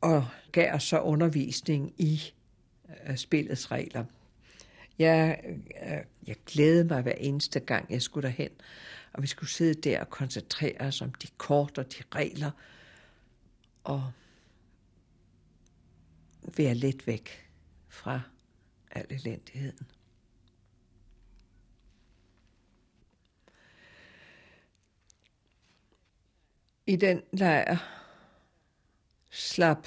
og 0.00 0.26
gav 0.52 0.74
os 0.74 0.82
så 0.82 1.00
undervisning 1.00 1.94
i 1.98 2.20
øh, 3.08 3.16
spillets 3.16 3.70
regler. 3.70 4.04
Jeg, 4.98 5.40
øh, 5.82 5.98
jeg 6.26 6.36
glædede 6.46 6.84
mig 6.84 7.02
hver 7.02 7.12
eneste 7.12 7.60
gang, 7.60 7.90
jeg 7.90 8.02
skulle 8.02 8.28
derhen, 8.28 8.50
og 9.16 9.22
vi 9.22 9.26
skulle 9.26 9.50
sidde 9.50 9.74
der 9.74 10.00
og 10.00 10.10
koncentrere 10.10 10.80
os 10.80 11.02
om 11.02 11.14
de 11.14 11.28
kort 11.36 11.78
og 11.78 11.92
de 11.92 12.02
regler, 12.14 12.50
og 13.84 14.12
være 16.56 16.74
lidt 16.74 17.06
væk 17.06 17.50
fra 17.88 18.20
al 18.90 19.06
elendigheden. 19.10 19.86
I 26.86 26.96
den 26.96 27.22
lejr 27.32 27.76
slap 29.30 29.86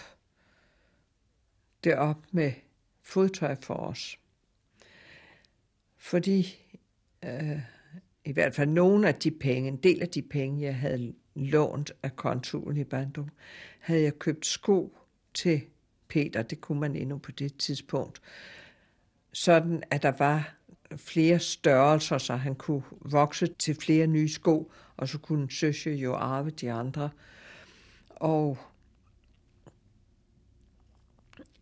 det 1.83 1.95
op 1.95 2.25
med 2.31 2.53
fodtøj 3.01 3.55
for 3.61 3.75
os. 3.75 4.19
Fordi 5.97 6.55
øh, 7.23 7.78
i 8.29 8.31
hvert 8.31 8.55
fald 8.55 8.69
nogle 8.69 9.07
af 9.07 9.15
de 9.15 9.31
penge, 9.31 9.67
en 9.67 9.77
del 9.77 10.01
af 10.01 10.09
de 10.09 10.21
penge, 10.21 10.61
jeg 10.61 10.75
havde 10.75 11.13
lånt 11.35 11.91
af 12.03 12.15
kontoen 12.15 12.77
i 12.77 12.83
Bandung, 12.83 13.31
havde 13.79 14.01
jeg 14.01 14.19
købt 14.19 14.45
sko 14.45 14.97
til 15.33 15.61
Peter, 16.07 16.41
det 16.41 16.61
kunne 16.61 16.79
man 16.79 16.95
endnu 16.95 17.17
på 17.17 17.31
det 17.31 17.57
tidspunkt, 17.57 18.21
sådan 19.33 19.83
at 19.91 20.03
der 20.03 20.11
var 20.11 20.55
flere 20.95 21.39
størrelser, 21.39 22.17
så 22.17 22.35
han 22.35 22.55
kunne 22.55 22.83
vokse 23.01 23.47
til 23.47 23.75
flere 23.75 24.07
nye 24.07 24.29
sko, 24.29 24.71
og 24.97 25.07
så 25.07 25.17
kunne 25.17 25.51
Søsje 25.51 25.91
jo 25.91 26.13
arve 26.13 26.49
de 26.49 26.71
andre. 26.71 27.09
Og 28.09 28.57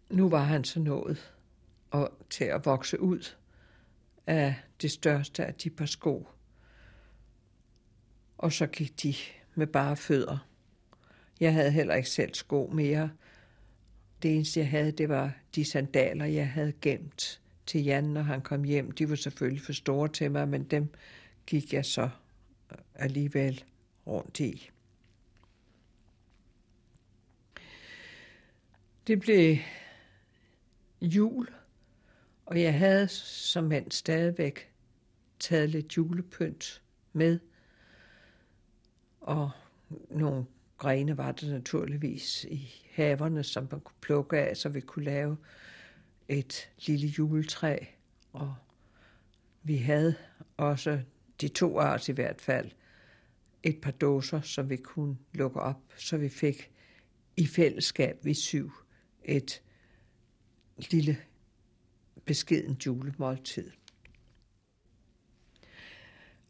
nu 0.10 0.30
var 0.30 0.44
han 0.44 0.64
så 0.64 0.80
nået 0.80 1.34
og 1.92 2.12
til 2.30 2.44
at 2.44 2.66
vokse 2.66 3.00
ud 3.00 3.36
af 4.28 4.56
det 4.82 4.92
største 4.92 5.46
af 5.46 5.54
de 5.54 5.70
par 5.70 5.86
sko. 5.86 6.28
Og 8.38 8.54
så 8.54 8.68
gik 8.68 9.04
de 9.04 9.16
med 9.56 9.68
bare 9.68 9.98
fødder. 9.98 10.48
Jeg 11.40 11.54
havde 11.54 11.72
heller 11.72 11.96
ikke 11.96 12.10
selv 12.10 12.34
sko 12.34 12.70
mere. 12.74 13.12
Det 14.22 14.36
eneste, 14.36 14.60
jeg 14.60 14.70
havde, 14.70 14.92
det 14.92 15.10
var 15.10 15.34
de 15.56 15.66
sandaler, 15.66 16.26
jeg 16.26 16.50
havde 16.50 16.74
gemt 16.82 17.42
til 17.66 17.84
Jan, 17.84 18.04
når 18.04 18.22
han 18.22 18.42
kom 18.42 18.64
hjem. 18.64 18.92
De 18.92 19.10
var 19.10 19.16
selvfølgelig 19.16 19.62
for 19.62 19.74
store 19.74 20.08
til 20.08 20.32
mig, 20.32 20.48
men 20.48 20.64
dem 20.64 20.94
gik 21.46 21.74
jeg 21.74 21.86
så 21.86 22.10
øh, 22.72 22.78
alligevel 22.96 23.64
rundt 24.08 24.40
i. 24.40 24.70
Det 29.08 29.20
blev 29.20 29.58
jul, 31.02 31.48
og 32.46 32.62
jeg 32.62 32.78
havde 32.78 33.08
som 33.08 33.64
mand 33.64 33.92
stadigvæk 33.92 34.70
taget 35.40 35.70
lidt 35.70 35.98
julepynt 35.98 36.82
med, 37.14 37.40
og 39.28 39.52
nogle 40.10 40.46
grene 40.78 41.18
var 41.18 41.32
der 41.32 41.52
naturligvis 41.52 42.44
i 42.44 42.86
haverne, 42.92 43.44
som 43.44 43.68
man 43.72 43.80
kunne 43.80 43.98
plukke 44.02 44.38
af, 44.38 44.58
så 44.58 44.70
vi 44.70 44.82
kunne 44.82 45.06
lave 45.06 45.38
et 46.28 46.70
lille 46.86 47.08
juletræ. 47.08 47.78
Og 48.34 48.56
vi 49.64 49.78
havde 49.78 50.16
også, 50.58 51.02
de 51.42 51.48
to 51.48 51.80
arter 51.80 52.14
i 52.14 52.16
hvert 52.16 52.42
fald, 52.42 52.72
et 53.64 53.82
par 53.82 53.92
dåser, 53.92 54.42
som 54.42 54.70
vi 54.70 54.78
kunne 54.78 55.18
lukke 55.34 55.60
op, 55.60 55.82
så 55.98 56.18
vi 56.18 56.30
fik 56.30 56.72
i 57.38 57.48
fællesskab, 57.48 58.26
vi 58.26 58.34
syv, 58.34 58.72
et 59.24 59.62
lille 60.92 61.18
beskeden 62.26 62.78
julemåltid. 62.86 63.72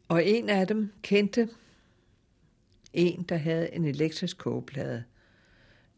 Og 0.08 0.24
en 0.24 0.48
af 0.48 0.66
dem 0.66 0.92
kendte 1.02 1.48
en, 2.92 3.22
der 3.22 3.36
havde 3.36 3.74
en 3.74 3.84
elektrisk 3.84 4.38
kogeplade. 4.38 5.04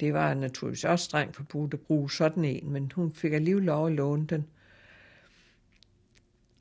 Det 0.01 0.12
var 0.12 0.34
naturligvis 0.34 0.84
også 0.84 1.05
strengt 1.05 1.36
forbudt 1.36 1.74
at 1.74 1.80
bruge 1.80 2.11
sådan 2.11 2.45
en, 2.45 2.70
men 2.70 2.93
hun 2.95 3.12
fik 3.12 3.32
alligevel 3.32 3.64
lov 3.64 3.86
at 3.86 3.93
låne 3.93 4.26
den. 4.26 4.47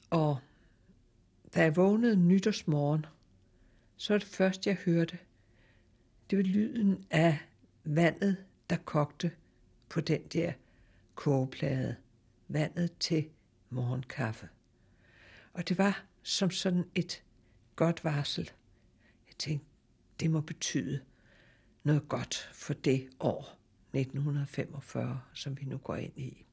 Og 0.10 0.38
da 1.56 1.62
jeg 1.62 1.76
vågnede 1.76 2.16
nytårsmorgen, 2.16 3.06
så 3.98 4.14
var 4.14 4.18
det 4.18 4.28
første, 4.28 4.70
jeg 4.70 4.78
hørte, 4.86 5.18
det 6.30 6.38
var 6.38 6.44
lyden 6.44 7.06
af 7.10 7.38
vandet, 7.84 8.38
der 8.70 8.78
kogte 8.86 9.32
på 9.90 10.02
den 10.02 10.22
der 10.34 10.54
kogeplade. 11.16 11.96
Vandet 12.48 12.92
til 13.00 13.30
morgenkaffe. 13.70 14.50
Og 15.54 15.70
det 15.70 15.78
var 15.78 16.04
som 16.24 16.52
sådan 16.52 16.86
et 16.96 17.24
godt 17.76 18.04
varsel. 18.04 18.52
Jeg 19.28 19.36
tænkte, 19.38 19.69
det 20.20 20.32
må 20.32 20.42
betyde 20.42 21.00
noget 21.84 22.10
godt 22.10 22.50
for 22.54 22.74
det 22.74 23.10
år 23.20 23.60
1945, 23.94 25.22
som 25.34 25.60
vi 25.60 25.66
nu 25.66 25.78
går 25.78 25.96
ind 25.96 26.18
i. 26.18 26.46